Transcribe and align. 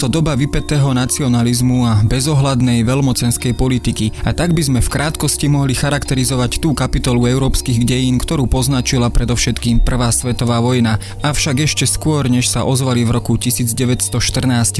to 0.00 0.08
doba 0.08 0.32
vypetého 0.32 0.96
nacionalizmu 0.96 1.84
a 1.84 2.00
bezohľadnej 2.08 2.88
veľmocenskej 2.88 3.52
politiky 3.52 4.16
a 4.24 4.32
tak 4.32 4.56
by 4.56 4.64
sme 4.64 4.80
v 4.80 4.88
krátkosti 4.88 5.52
mohli 5.52 5.76
charakterizovať 5.76 6.56
tú 6.56 6.72
kapitolu 6.72 7.28
európskych 7.28 7.84
dejín, 7.84 8.16
ktorú 8.16 8.48
poznačila 8.48 9.12
predovšetkým 9.12 9.84
Prvá 9.84 10.08
svetová 10.08 10.64
vojna. 10.64 10.96
Avšak 11.20 11.68
ešte 11.68 11.84
skôr, 11.84 12.32
než 12.32 12.48
sa 12.48 12.64
ozvali 12.64 13.04
v 13.04 13.12
roku 13.12 13.36
1914 13.36 14.08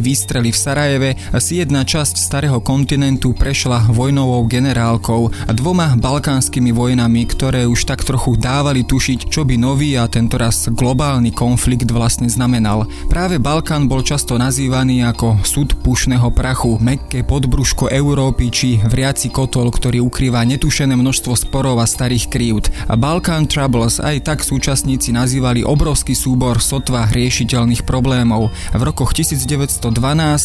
výstrely 0.01 0.49
v 0.49 0.57
Sarajeve, 0.57 1.11
si 1.37 1.61
jedna 1.61 1.85
časť 1.85 2.17
starého 2.17 2.57
kontinentu 2.65 3.37
prešla 3.37 3.93
vojnovou 3.93 4.49
generálkou 4.49 5.29
a 5.29 5.53
dvoma 5.53 6.01
balkánskymi 6.01 6.73
vojnami, 6.73 7.29
ktoré 7.29 7.69
už 7.69 7.85
tak 7.85 8.09
trochu 8.09 8.41
dávali 8.41 8.89
tušiť, 8.89 9.29
čo 9.29 9.45
by 9.45 9.61
nový 9.61 10.01
a 10.01 10.09
tentoraz 10.09 10.73
globálny 10.73 11.37
konflikt 11.37 11.93
vlastne 11.93 12.33
znamenal. 12.33 12.89
Práve 13.13 13.37
Balkán 13.37 13.85
bol 13.85 14.01
často 14.01 14.41
nazývaný 14.41 15.10
ako 15.11 15.43
súd 15.43 15.75
pušného 15.83 16.31
prachu, 16.31 16.79
mekké 16.79 17.27
podbruško 17.27 17.91
Európy 17.91 18.47
či 18.55 18.79
vriaci 18.79 19.35
kotol, 19.35 19.75
ktorý 19.75 19.99
ukrýva 20.07 20.47
netušené 20.47 20.95
množstvo 20.95 21.35
sporov 21.35 21.83
a 21.83 21.87
starých 21.91 22.31
krívd. 22.31 22.71
A 22.87 22.95
Balkan 22.95 23.51
Troubles 23.51 23.99
aj 23.99 24.23
tak 24.23 24.47
súčasníci 24.47 25.11
nazývali 25.11 25.67
obrovský 25.67 26.15
súbor 26.15 26.63
sotva 26.63 27.11
riešiteľných 27.11 27.83
problémov. 27.83 28.55
V 28.71 28.83
rokoch 28.87 29.11
1912 29.11 29.83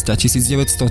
a 0.10 0.16
1913 0.18 0.82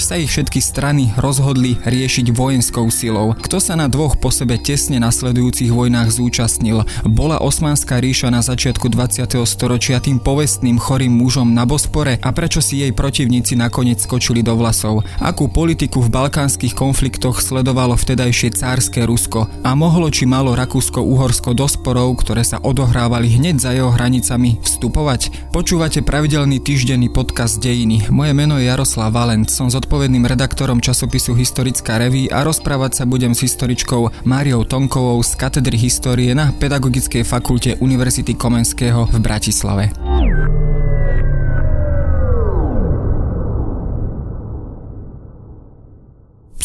sa 0.00 0.14
ich 0.16 0.32
všetky 0.32 0.64
strany 0.64 1.12
rozhodli 1.20 1.76
riešiť 1.84 2.32
vojenskou 2.32 2.88
silou. 2.88 3.36
Kto 3.36 3.60
sa 3.60 3.76
na 3.76 3.92
dvoch 3.92 4.16
po 4.16 4.32
sebe 4.32 4.56
tesne 4.56 4.96
nasledujúcich 5.04 5.68
vojnách 5.68 6.08
zúčastnil? 6.16 6.88
Bola 7.04 7.44
Osmanská 7.44 8.00
ríša 8.00 8.32
na 8.32 8.40
začiatku 8.40 8.88
20. 8.88 9.28
storočia 9.44 10.00
tým 10.00 10.16
povestným 10.16 10.80
chorým 10.80 11.12
mužom 11.12 11.52
na 11.52 11.68
Bospore 11.68 12.16
a 12.24 12.30
prečo 12.32 12.64
si 12.64 12.80
jej 12.86 12.94
protivníci 13.08 13.56
nakoniec 13.56 14.04
skočili 14.04 14.44
do 14.44 14.52
vlasov? 14.52 15.00
Akú 15.16 15.48
politiku 15.48 16.04
v 16.04 16.12
balkánskych 16.12 16.76
konfliktoch 16.76 17.40
sledovalo 17.40 17.96
vtedajšie 17.96 18.52
cárske 18.52 19.08
Rusko 19.08 19.48
a 19.64 19.72
mohlo 19.72 20.12
či 20.12 20.28
malo 20.28 20.52
Rakúsko-Uhorsko 20.52 21.56
do 21.56 21.64
sporov, 21.64 22.20
ktoré 22.20 22.44
sa 22.44 22.60
odohrávali 22.60 23.32
hneď 23.32 23.64
za 23.64 23.72
jeho 23.72 23.88
hranicami, 23.88 24.60
vstupovať? 24.60 25.48
Počúvate 25.56 26.04
pravidelný 26.04 26.60
týždenný 26.60 27.08
podcast 27.08 27.56
Dejiny. 27.64 28.12
Moje 28.12 28.36
meno 28.36 28.60
je 28.60 28.68
Jaroslav 28.68 29.16
Valent, 29.16 29.48
som 29.48 29.72
zodpovedným 29.72 30.28
redaktorom 30.28 30.84
časopisu 30.84 31.32
Historická 31.32 31.96
reví 31.96 32.28
a 32.28 32.44
rozprávať 32.44 33.00
sa 33.00 33.04
budem 33.08 33.32
s 33.32 33.40
historičkou 33.40 34.28
Máriou 34.28 34.68
Tomkovou 34.68 35.16
z 35.24 35.32
katedry 35.32 35.80
histórie 35.80 36.36
na 36.36 36.52
Pedagogickej 36.52 37.24
fakulte 37.24 37.80
Univerzity 37.80 38.36
Komenského 38.36 39.08
v 39.08 39.16
Bratislave. 39.16 39.96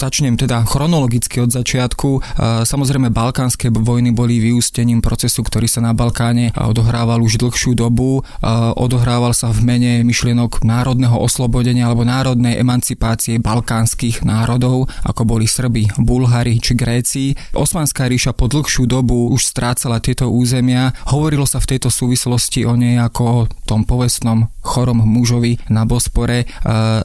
Začnem 0.04 0.36
teda 0.36 0.68
chronologicky 0.68 1.40
od 1.40 1.56
začiatku. 1.56 2.36
Samozrejme, 2.68 3.08
balkánske 3.08 3.72
vojny 3.72 4.12
boli 4.12 4.36
vyústením 4.44 5.00
procesu, 5.00 5.48
ktorý 5.48 5.64
sa 5.72 5.80
na 5.80 5.96
Balkáne 5.96 6.52
odohrával 6.60 7.24
už 7.24 7.40
dlhšiu 7.40 7.72
dobu. 7.72 8.20
Odohrával 8.76 9.32
sa 9.32 9.56
v 9.56 9.64
mene 9.64 10.04
myšlienok 10.04 10.68
národného 10.68 11.16
oslobodenia 11.16 11.88
alebo 11.88 12.04
národnej 12.04 12.60
emancipácie 12.60 13.40
balkánskych 13.40 14.28
národov, 14.28 14.92
ako 15.08 15.24
boli 15.24 15.48
Srbi, 15.48 15.96
Bulhári 15.96 16.60
či 16.60 16.76
Gréci. 16.76 17.24
Osmanská 17.56 18.12
ríša 18.12 18.36
po 18.36 18.52
dlhšiu 18.52 18.84
dobu 18.84 19.32
už 19.32 19.56
strácala 19.56 20.04
tieto 20.04 20.28
územia. 20.28 20.92
Hovorilo 21.16 21.48
sa 21.48 21.64
v 21.64 21.80
tejto 21.80 21.88
súvislosti 21.88 22.68
o 22.68 22.76
nej 22.76 23.00
ako 23.00 23.22
o 23.24 23.48
tom 23.64 23.88
povestnom 23.88 24.52
chorom 24.60 25.00
mužovi 25.00 25.64
na 25.72 25.88
Bospore. 25.88 26.44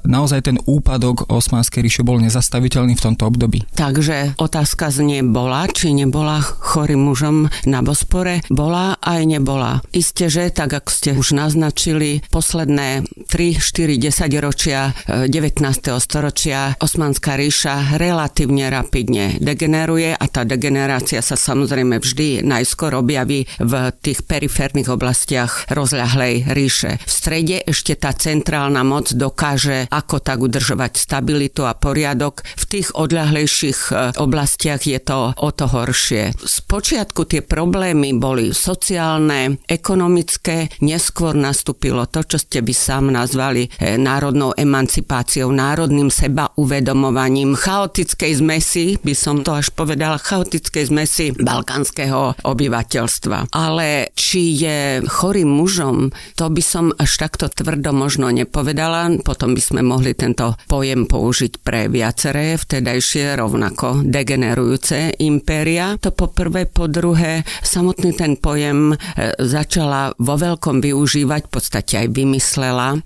Naozaj 0.03 0.51
ten 0.51 0.59
úpadok 0.59 1.31
Osmanskej 1.31 1.87
ríše 1.87 2.03
bol 2.03 2.19
nezastaviteľný 2.19 2.88
aktuálny 2.89 2.95
v 2.97 3.05
tomto 3.05 3.25
období. 3.29 3.59
Takže 3.77 4.39
otázka 4.41 4.89
znie 4.89 5.21
bola, 5.21 5.69
či 5.69 5.93
nebola 5.93 6.41
chorým 6.41 7.13
mužom 7.13 7.53
na 7.69 7.85
Bospore. 7.85 8.41
Bola 8.49 8.97
aj 9.05 9.21
nebola. 9.29 9.85
Isté, 9.93 10.33
že 10.33 10.49
tak 10.49 10.73
ako 10.73 10.91
ste 10.91 11.11
už 11.13 11.37
naznačili, 11.37 12.25
posledné 12.33 13.05
3, 13.29 13.61
4, 13.61 14.09
10 14.09 14.45
ročia 14.45 14.97
19. 15.07 15.61
storočia 16.01 16.77
Osmanská 16.81 17.37
ríša 17.37 17.99
relatívne 18.01 18.71
rapidne 18.73 19.37
degeneruje 19.43 20.15
a 20.15 20.25
tá 20.31 20.47
degenerácia 20.47 21.21
sa 21.21 21.37
samozrejme 21.37 22.01
vždy 22.01 22.47
najskôr 22.47 22.95
objaví 22.97 23.45
v 23.61 23.73
tých 24.01 24.25
periférnych 24.25 24.89
oblastiach 24.89 25.69
rozľahlej 25.69 26.55
ríše. 26.55 27.03
V 27.03 27.11
strede 27.11 27.57
ešte 27.67 27.99
tá 27.99 28.15
centrálna 28.15 28.87
moc 28.87 29.11
dokáže 29.13 29.91
ako 29.91 30.23
tak 30.23 30.39
udržovať 30.41 30.97
stabilitu 30.97 31.67
a 31.67 31.75
poriadok. 31.75 32.47
V 32.55 32.65
tých 32.78 32.78
tých 32.79 32.95
odľahlejších 32.95 33.81
e, 33.91 33.93
oblastiach 34.23 34.87
je 34.87 35.03
to 35.03 35.35
o 35.35 35.51
to 35.51 35.67
horšie. 35.67 36.31
Spočiatku 36.39 37.27
tie 37.27 37.43
problémy 37.43 38.15
boli 38.15 38.55
sociálne, 38.55 39.59
ekonomické, 39.67 40.71
neskôr 40.79 41.35
nastúpilo 41.35 42.07
to, 42.07 42.23
čo 42.23 42.39
ste 42.39 42.63
by 42.63 42.71
sám 42.71 43.11
nazvali 43.11 43.67
e, 43.67 43.99
národnou 43.99 44.55
emancipáciou, 44.55 45.51
národným 45.51 46.07
seba 46.07 46.55
uvedomovaním, 46.55 47.59
chaotickej 47.59 48.39
zmesi, 48.39 48.95
by 49.03 49.15
som 49.19 49.43
to 49.43 49.59
až 49.59 49.75
povedala, 49.75 50.23
chaotickej 50.23 50.95
zmesi 50.95 51.35
balkánskeho 51.35 52.47
obyvateľstva. 52.47 53.51
Ale 53.59 54.15
či 54.15 54.55
je 54.55 55.03
chorým 55.03 55.51
mužom, 55.51 56.15
to 56.39 56.47
by 56.47 56.63
som 56.63 56.95
až 56.95 57.27
takto 57.27 57.51
tvrdo 57.51 57.91
možno 57.91 58.31
nepovedala, 58.31 59.19
potom 59.27 59.59
by 59.59 59.63
sme 59.65 59.81
mohli 59.83 60.15
tento 60.15 60.55
pojem 60.71 61.11
použiť 61.11 61.59
pre 61.59 61.91
viaceré 61.91 62.58
vtedajšie 62.59 63.39
rovnako 63.39 64.03
degenerujúce 64.03 65.15
impéria. 65.23 65.95
To 66.03 66.11
po 66.11 66.35
prvé, 66.35 66.67
po 66.67 66.91
druhé, 66.91 67.47
samotný 67.63 68.19
ten 68.19 68.35
pojem 68.35 68.93
e, 68.93 68.97
začala 69.39 70.11
vo 70.19 70.35
veľkom 70.35 70.83
využívať, 70.83 71.47
v 71.47 71.53
podstate 71.53 71.95
aj 72.03 72.09
vymyslela 72.11 72.89
e, 72.95 72.99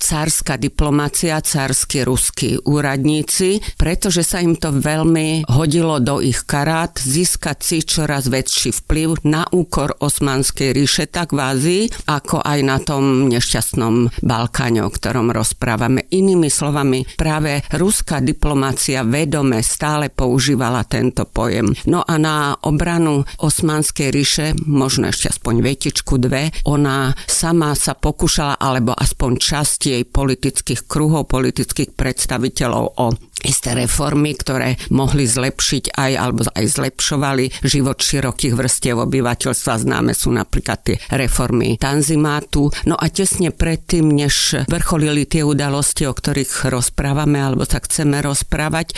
cárska 0.00 0.56
diplomácia, 0.56 1.36
cársky 1.44 2.06
ruskí 2.06 2.56
úradníci, 2.64 3.60
pretože 3.76 4.24
sa 4.24 4.40
im 4.40 4.56
to 4.56 4.72
veľmi 4.72 5.44
hodilo 5.52 6.00
do 6.00 6.22
ich 6.22 6.46
karát 6.46 6.96
získať 6.96 7.58
si 7.60 7.78
čoraz 7.82 8.30
väčší 8.30 8.70
vplyv 8.72 9.26
na 9.26 9.44
úkor 9.50 9.98
Osmanskej 9.98 10.70
ríše, 10.70 11.10
tak 11.10 11.34
v 11.34 11.42
Ázii, 11.42 11.82
ako 12.06 12.46
aj 12.46 12.58
na 12.62 12.78
tom 12.78 13.26
nešťastnom 13.26 14.22
Balkáne, 14.22 14.86
o 14.86 14.90
ktorom 14.90 15.34
rozprávame. 15.34 16.06
Inými 16.14 16.46
slovami, 16.46 17.02
práve 17.18 17.66
ruská 17.74 18.22
diplomácia 18.22 18.85
Indonézia 18.86 19.02
vedome 19.02 19.66
stále 19.66 20.14
používala 20.14 20.86
tento 20.86 21.26
pojem. 21.26 21.74
No 21.90 22.06
a 22.06 22.14
na 22.22 22.54
obranu 22.54 23.26
Osmanskej 23.42 24.14
ríše, 24.14 24.54
možno 24.62 25.10
ešte 25.10 25.34
aspoň 25.34 25.54
vetičku 25.58 26.14
dve, 26.22 26.54
ona 26.70 27.10
sama 27.26 27.74
sa 27.74 27.98
pokúšala, 27.98 28.54
alebo 28.54 28.94
aspoň 28.94 29.42
časť 29.42 29.80
jej 29.90 30.02
politických 30.06 30.86
kruhov, 30.86 31.26
politických 31.26 31.98
predstaviteľov 31.98 32.84
o 33.02 33.06
isté 33.44 33.76
reformy, 33.76 34.32
ktoré 34.32 34.80
mohli 34.88 35.28
zlepšiť 35.28 35.92
aj 35.92 36.12
alebo 36.16 36.40
aj 36.48 36.64
zlepšovali 36.64 37.44
život 37.66 37.98
širokých 38.00 38.54
vrstiev 38.56 38.96
obyvateľstva. 39.04 39.82
Známe 39.82 40.16
sú 40.16 40.32
napríklad 40.32 40.78
tie 40.86 40.96
reformy 41.12 41.76
Tanzimátu. 41.76 42.72
No 42.88 42.96
a 42.96 43.06
tesne 43.12 43.52
predtým, 43.52 44.08
než 44.08 44.64
vrcholili 44.70 45.28
tie 45.28 45.44
udalosti, 45.44 46.08
o 46.08 46.14
ktorých 46.16 46.72
rozprávame 46.72 47.42
alebo 47.42 47.68
sa 47.68 47.82
chceme 47.82 48.22
rozprávať, 48.24 48.86
e, 48.92 48.94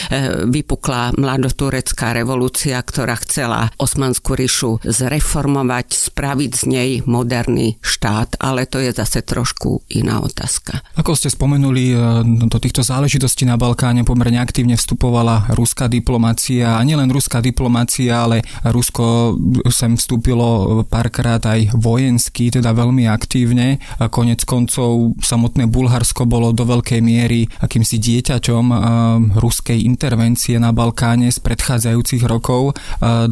vypukla 0.46 1.18
mladoturecká 1.18 2.14
revolúcia, 2.14 2.78
ktorá 2.78 3.18
chcela 3.24 3.72
Osmanskú 3.80 4.38
ríšu 4.38 4.78
zreformovať, 4.84 5.94
spraviť 6.12 6.50
z 6.54 6.62
nej 6.68 6.90
moderný 7.04 7.80
štát, 7.82 8.38
ale 8.38 8.68
to 8.68 8.78
je 8.78 8.94
zase 8.94 9.24
trošku 9.26 9.82
iná 9.92 10.22
otázka. 10.22 10.84
Ako 10.94 11.16
ste 11.18 11.32
spomenuli, 11.32 11.84
e, 11.92 11.96
do 12.48 12.58
týchto 12.60 12.84
záležitostí 12.84 13.44
na 13.48 13.58
Balkáne 13.58 14.06
pomerne 14.28 14.44
aktívne 14.44 14.76
vstupovala 14.76 15.56
ruská 15.56 15.88
diplomácia 15.88 16.76
a 16.76 16.84
nielen 16.84 17.08
ruská 17.08 17.40
diplomácia, 17.40 18.28
ale 18.28 18.44
Rusko 18.60 19.40
sem 19.72 19.96
vstúpilo 19.96 20.84
párkrát 20.84 21.40
aj 21.40 21.72
vojensky, 21.72 22.52
teda 22.52 22.76
veľmi 22.76 23.08
aktívne. 23.08 23.80
A 23.96 24.12
konec 24.12 24.44
koncov 24.44 25.16
samotné 25.24 25.64
Bulharsko 25.64 26.28
bolo 26.28 26.52
do 26.52 26.68
veľkej 26.68 27.00
miery 27.00 27.48
akýmsi 27.56 27.96
dieťaťom 27.96 28.64
ruskej 29.40 29.80
intervencie 29.88 30.60
na 30.60 30.76
Balkáne 30.76 31.32
z 31.32 31.40
predchádzajúcich 31.40 32.28
rokov. 32.28 32.76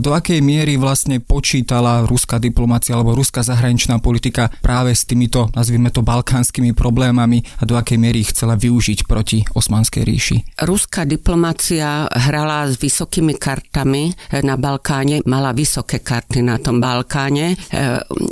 Do 0.00 0.10
akej 0.16 0.40
miery 0.40 0.80
vlastne 0.80 1.20
počítala 1.20 2.08
ruská 2.08 2.40
diplomácia 2.40 2.96
alebo 2.96 3.12
ruská 3.12 3.44
zahraničná 3.44 4.00
politika 4.00 4.48
práve 4.64 4.96
s 4.96 5.04
týmito, 5.04 5.52
nazvime 5.52 5.92
to, 5.92 6.00
balkánskymi 6.00 6.72
problémami 6.72 7.44
a 7.60 7.68
do 7.68 7.76
akej 7.76 8.00
miery 8.00 8.24
ich 8.24 8.32
chcela 8.32 8.56
využiť 8.56 9.04
proti 9.04 9.44
Osmanskej 9.52 10.02
ríši? 10.08 10.36
Rus 10.64 10.85
ruská 10.86 11.02
diplomácia 11.02 12.06
hrala 12.06 12.70
s 12.70 12.78
vysokými 12.78 13.34
kartami 13.34 14.14
na 14.46 14.54
Balkáne, 14.54 15.18
mala 15.26 15.50
vysoké 15.50 15.98
karty 15.98 16.46
na 16.46 16.62
tom 16.62 16.78
Balkáne. 16.78 17.58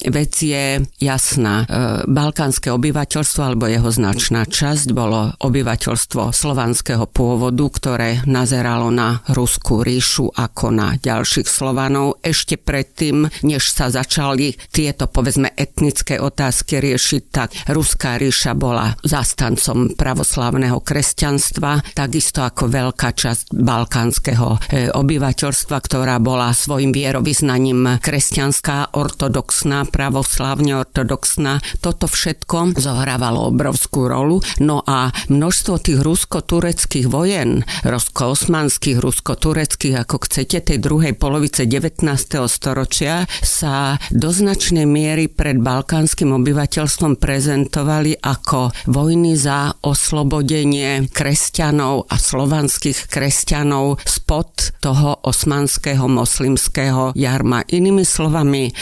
Vec 0.06 0.32
je 0.38 0.78
jasná. 1.02 1.66
Balkánske 2.06 2.70
obyvateľstvo 2.70 3.42
alebo 3.42 3.66
jeho 3.66 3.90
značná 3.90 4.46
časť 4.46 4.94
bolo 4.94 5.34
obyvateľstvo 5.34 6.30
slovanského 6.30 7.10
pôvodu, 7.10 7.66
ktoré 7.74 8.22
nazeralo 8.22 8.94
na 8.94 9.18
Ruskú 9.34 9.82
ríšu 9.82 10.30
ako 10.30 10.70
na 10.70 10.94
ďalších 10.94 11.50
Slovanov 11.50 12.22
ešte 12.22 12.54
predtým, 12.54 13.26
než 13.42 13.66
sa 13.74 13.90
začali 13.90 14.54
tieto 14.70 15.10
povedzme 15.10 15.58
etnické 15.58 16.22
otázky 16.22 16.78
riešiť, 16.78 17.22
tak 17.34 17.50
Ruská 17.66 18.14
ríša 18.14 18.54
bola 18.54 18.94
zastancom 19.02 19.98
pravoslávneho 19.98 20.78
kresťanstva, 20.78 21.98
takisto 21.98 22.43
ako 22.48 22.68
veľká 22.68 23.16
časť 23.16 23.56
balkánskeho 23.56 24.48
e, 24.50 24.58
obyvateľstva, 24.92 25.76
ktorá 25.80 26.20
bola 26.20 26.52
svojim 26.52 26.92
vierovýznaním 26.92 28.00
kresťanská, 28.00 28.92
ortodoxná, 28.92 29.88
pravoslávne 29.88 30.84
ortodoxná. 30.84 31.64
Toto 31.80 32.06
všetko 32.06 32.76
zohrávalo 32.76 33.48
obrovskú 33.50 34.06
rolu. 34.06 34.44
No 34.60 34.84
a 34.84 35.10
množstvo 35.32 35.74
tých 35.80 36.00
rusko-tureckých 36.04 37.06
vojen, 37.08 37.64
rusko-osmanských, 37.84 39.00
rusko-tureckých, 39.00 40.04
ako 40.04 40.16
chcete, 40.28 40.74
tej 40.74 40.78
druhej 40.80 41.14
polovice 41.16 41.64
19. 41.68 42.04
storočia 42.48 43.28
sa 43.40 43.96
do 44.12 44.28
značnej 44.30 44.84
miery 44.88 45.26
pred 45.28 45.60
balkánskym 45.60 46.32
obyvateľstvom 46.34 47.16
prezentovali 47.18 48.18
ako 48.20 48.72
vojny 48.90 49.36
za 49.38 49.74
oslobodenie 49.82 51.08
kresťanov 51.10 52.08
a 52.08 52.16
slovanských 52.34 53.06
kresťanov 53.06 54.02
spod 54.02 54.74
toho 54.82 55.22
osmanského 55.22 56.10
moslimského 56.10 57.14
jarma. 57.14 57.62
Inými 57.62 58.02
slovami, 58.02 58.66
e, 58.66 58.72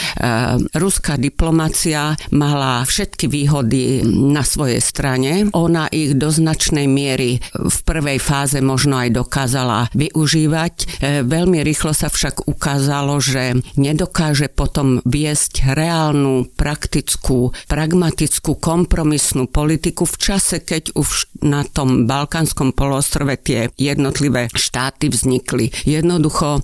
ruská 0.73 1.21
diplomacia 1.21 2.17
mala 2.33 2.81
všetky 2.89 3.29
výhody 3.29 4.01
na 4.09 4.41
svojej 4.41 4.81
strane. 4.81 5.53
Ona 5.53 5.93
ich 5.93 6.17
do 6.17 6.33
značnej 6.33 6.89
miery 6.89 7.45
v 7.53 7.77
prvej 7.85 8.17
fáze 8.17 8.57
možno 8.65 8.97
aj 8.97 9.21
dokázala 9.21 9.93
využívať. 9.93 10.75
E, 10.81 10.85
veľmi 11.21 11.61
rýchlo 11.61 11.93
sa 11.93 12.09
však 12.09 12.49
ukázalo, 12.49 13.21
že 13.21 13.61
nedokáže 13.77 14.49
potom 14.49 15.05
viesť 15.05 15.77
reálnu, 15.77 16.49
praktickú, 16.57 17.53
pragmatickú, 17.69 18.57
kompromisnú 18.57 19.45
politiku 19.45 20.09
v 20.09 20.17
čase, 20.17 20.65
keď 20.65 20.97
už 20.97 21.29
na 21.45 21.69
tom 21.69 22.09
Balkánskom 22.09 22.73
polostrove 22.73 23.42
tie 23.43 23.69
jednotlivé 23.75 24.49
štáty 24.55 25.11
vznikli. 25.11 25.75
Jednoducho 25.85 26.59
e, 26.59 26.61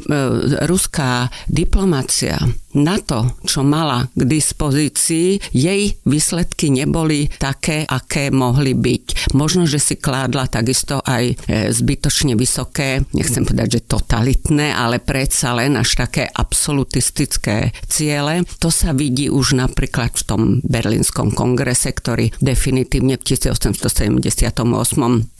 ruská 0.65 1.29
diplomácia 1.51 2.39
na 2.77 3.01
to, 3.01 3.33
čo 3.49 3.65
mala 3.65 4.07
k 4.13 4.23
dispozícii, 4.29 5.41
jej 5.57 5.97
výsledky 6.05 6.69
neboli 6.69 7.27
také, 7.41 7.89
aké 7.89 8.29
mohli 8.29 8.77
byť. 8.77 9.33
Možno, 9.33 9.65
že 9.65 9.81
si 9.81 9.97
kládla 9.97 10.47
takisto 10.53 11.01
aj 11.01 11.25
e, 11.33 11.35
zbytočne 11.73 12.37
vysoké, 12.37 13.03
nechcem 13.17 13.49
povedať, 13.49 13.81
že 13.81 13.87
totalitné, 13.89 14.77
ale 14.77 15.01
predsa 15.01 15.57
len 15.57 15.81
až 15.81 15.97
také 15.97 16.29
absolutistické 16.29 17.73
ciele. 17.89 18.45
To 18.61 18.69
sa 18.69 18.93
vidí 18.93 19.33
už 19.33 19.57
napríklad 19.57 20.13
v 20.15 20.25
tom 20.29 20.43
Berlínskom 20.63 21.33
kongrese, 21.33 21.91
ktorý 21.91 22.37
definitívne 22.39 23.17
v 23.17 23.25
1878 23.33 24.61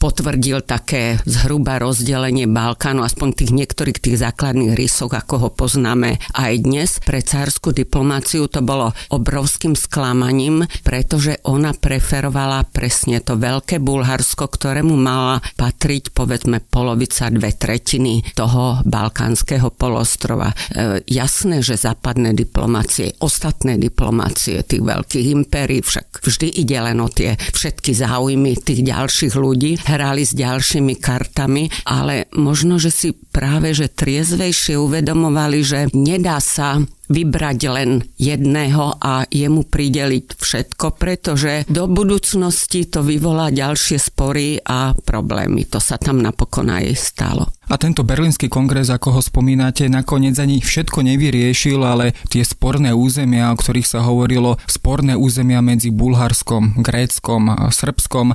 potvrdil 0.01 0.59
také 0.65 1.21
zhruba 1.29 1.77
rozdelenie 1.79 2.49
Balkánu, 2.49 3.05
aspoň 3.05 3.29
tých 3.37 3.53
niektorých 3.53 3.99
tých 4.01 4.17
základných 4.19 4.73
rysov, 4.75 5.13
ako 5.13 5.35
ho 5.47 5.49
poznáme 5.53 6.17
aj 6.35 6.53
dnes. 6.65 6.91
Pre 7.05 7.21
cárskú 7.21 7.77
diplomáciu 7.77 8.49
to 8.49 8.65
bolo 8.65 8.97
obrovským 9.13 9.77
sklamaním, 9.77 10.65
pretože 10.83 11.39
ona 11.45 11.77
preferovala 11.77 12.65
presne 12.69 13.21
to 13.21 13.37
veľké 13.37 13.79
Bulharsko, 13.79 14.49
ktorému 14.49 14.97
mala 14.97 15.45
patriť 15.61 16.17
povedzme 16.17 16.65
polovica, 16.65 17.29
dve 17.29 17.53
tretiny 17.53 18.25
toho 18.33 18.81
balkánskeho 18.89 19.69
polostrova. 19.77 20.51
E, 20.51 21.05
jasné, 21.07 21.61
že 21.61 21.77
západné 21.77 22.33
diplomácie, 22.33 23.15
ostatné 23.21 23.77
diplomácie 23.77 24.65
tých 24.65 24.81
veľkých 24.81 25.27
impérií, 25.29 25.85
však 25.85 26.25
vždy 26.25 26.49
ide 26.65 26.79
len 26.81 26.99
o 27.05 27.09
tie 27.13 27.37
všetky 27.37 27.93
záujmy 27.93 28.57
tých 28.59 28.81
ďalších 28.87 29.35
ľudí, 29.37 29.79
hrali 29.85 30.25
s 30.25 30.33
ďalšími 30.33 30.95
kartami, 31.09 31.73
ale 31.89 32.29
možno, 32.37 32.77
že 32.77 32.93
si 32.93 33.09
práve 33.17 33.73
že 33.73 33.89
triezvejšie 33.89 34.77
uvedomovali, 34.77 35.65
že 35.65 35.89
nedá 35.97 36.37
sa 36.37 36.85
vybrať 37.09 37.59
len 37.73 37.91
jedného 38.21 38.97
a 39.01 39.25
jemu 39.29 39.65
prideliť 39.67 40.37
všetko, 40.39 40.87
pretože 40.97 41.65
do 41.69 41.89
budúcnosti 41.89 42.89
to 42.89 43.05
vyvolá 43.05 43.51
ďalšie 43.51 43.99
spory 43.99 44.61
a 44.63 44.93
problémy. 44.95 45.65
To 45.73 45.81
sa 45.81 45.97
tam 45.97 46.21
napokon 46.21 46.69
aj 46.69 46.85
stalo. 46.97 47.49
A 47.69 47.77
tento 47.77 48.01
berlínsky 48.01 48.49
kongres, 48.49 48.89
ako 48.89 49.21
ho 49.21 49.21
spomínate, 49.21 49.93
nakoniec 49.93 50.41
ani 50.41 50.65
všetko 50.65 51.05
nevyriešil, 51.05 51.85
ale 51.85 52.17
tie 52.33 52.41
sporné 52.41 52.97
územia, 52.97 53.53
o 53.53 53.61
ktorých 53.61 53.85
sa 53.85 54.01
hovorilo, 54.01 54.57
sporné 54.65 55.13
územia 55.13 55.61
medzi 55.61 55.93
Bulharskom, 55.93 56.81
Gréckom 56.81 57.53
a 57.53 57.69
Srbskom, 57.69 58.33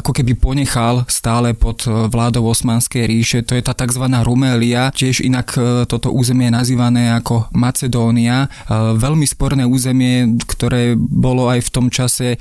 ako 0.00 0.10
keby 0.16 0.32
ponechal 0.32 1.04
stále 1.12 1.52
pod 1.52 1.84
vládou 1.84 2.48
Osmanskej 2.48 3.04
ríše. 3.04 3.38
To 3.44 3.52
je 3.52 3.60
tá 3.60 3.76
tzv. 3.76 4.00
Rumelia, 4.24 4.88
tiež 4.96 5.20
inak 5.20 5.48
e, 5.60 5.84
toto 5.84 6.08
územie 6.08 6.48
je 6.48 6.56
nazývané 6.56 7.12
ako 7.12 7.52
Macedónia. 7.52 8.09
E, 8.10 8.46
veľmi 8.96 9.26
sporné 9.28 9.62
územie, 9.62 10.40
ktoré 10.42 10.98
bolo 10.98 11.46
aj 11.46 11.60
v 11.66 11.70
tom 11.70 11.86
čase 11.92 12.34
e, 12.34 12.38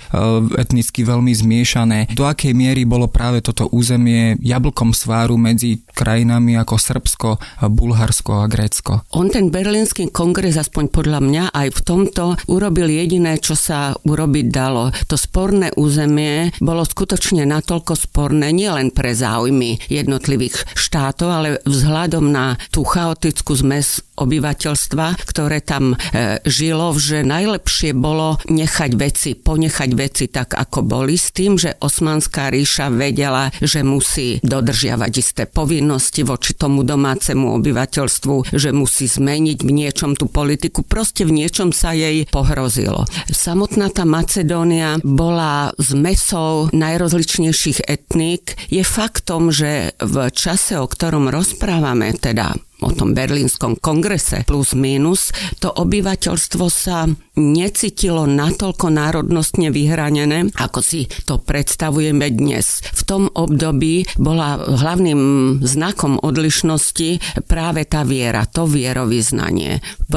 etnicky 0.58 1.06
veľmi 1.06 1.30
zmiešané. 1.30 2.12
Do 2.16 2.26
akej 2.26 2.58
miery 2.58 2.88
bolo 2.88 3.06
práve 3.12 3.46
toto 3.46 3.70
územie 3.70 4.40
jablkom 4.42 4.96
sváru 4.96 5.38
medzi 5.38 5.86
krajinami 5.94 6.58
ako 6.58 6.76
Srbsko, 6.80 7.30
Bulharsko 7.70 8.42
a 8.42 8.50
Grécko. 8.50 9.06
On 9.14 9.30
ten 9.30 9.54
berlínsky 9.54 10.10
kongres, 10.10 10.58
aspoň 10.58 10.90
podľa 10.90 11.20
mňa, 11.22 11.44
aj 11.54 11.68
v 11.76 11.82
tomto 11.86 12.24
urobil 12.50 12.90
jediné, 12.90 13.38
čo 13.38 13.54
sa 13.54 13.94
urobiť 14.02 14.46
dalo. 14.50 14.90
To 15.12 15.16
sporné 15.20 15.76
územie 15.76 16.56
bolo 16.64 16.88
skutočne 16.88 17.46
natoľko 17.46 17.94
sporné 17.96 18.50
nielen 18.56 18.90
pre 18.96 19.12
záujmy 19.12 19.92
jednotlivých 19.92 20.66
štátov, 20.74 21.30
ale 21.30 21.50
vzhľadom 21.68 22.26
na 22.32 22.56
tú 22.72 22.88
chaotickú 22.88 23.54
zmes 23.56 24.02
obyvateľstva, 24.20 25.24
ktoré 25.24 25.64
tam 25.64 25.96
e, 25.96 26.44
žilo, 26.44 26.92
že 27.00 27.24
najlepšie 27.24 27.96
bolo 27.96 28.36
nechať 28.52 28.92
veci, 29.00 29.34
ponechať 29.40 29.90
veci 29.96 30.28
tak, 30.28 30.60
ako 30.60 30.84
boli, 30.84 31.16
s 31.16 31.32
tým, 31.32 31.56
že 31.56 31.80
Osmanská 31.80 32.52
ríša 32.52 32.92
vedela, 32.92 33.48
že 33.64 33.82
musí 33.82 34.44
dodržiavať 34.44 35.12
isté 35.16 35.44
povinnosti 35.48 36.28
voči 36.28 36.54
tomu 36.54 36.84
domácemu 36.84 37.56
obyvateľstvu, 37.60 38.52
že 38.52 38.76
musí 38.76 39.08
zmeniť 39.08 39.60
v 39.64 39.72
niečom 39.72 40.20
tú 40.20 40.28
politiku. 40.28 40.84
Proste 40.84 41.24
v 41.24 41.40
niečom 41.40 41.72
sa 41.72 41.96
jej 41.96 42.28
pohrozilo. 42.28 43.08
Samotná 43.32 43.88
tá 43.90 44.04
Macedónia 44.04 45.00
bola 45.02 45.72
zmesou 45.80 46.68
najrozličnejších 46.76 47.88
etník. 47.88 48.58
Je 48.68 48.84
faktom, 48.84 49.54
že 49.54 49.96
v 50.02 50.30
čase, 50.34 50.76
o 50.78 50.86
ktorom 50.86 51.32
rozprávame, 51.32 52.12
teda 52.18 52.58
o 52.80 52.90
tom 52.92 53.16
berlínskom 53.16 53.80
kongrese 53.80 54.44
plus 54.48 54.76
minus, 54.76 55.32
to 55.60 55.72
obyvateľstvo 55.72 56.66
sa 56.72 57.08
necítilo 57.40 58.28
natoľko 58.28 58.92
národnostne 58.92 59.72
vyhranené, 59.72 60.52
ako 60.60 60.80
si 60.84 61.08
to 61.24 61.40
predstavujeme 61.40 62.28
dnes. 62.32 62.84
V 62.84 63.02
tom 63.08 63.24
období 63.32 64.08
bola 64.20 64.60
hlavným 64.60 65.22
znakom 65.64 66.20
odlišnosti 66.20 67.42
práve 67.48 67.88
tá 67.88 68.04
viera, 68.04 68.44
to 68.44 68.68
vierovýznanie. 68.68 69.80
V 70.12 70.16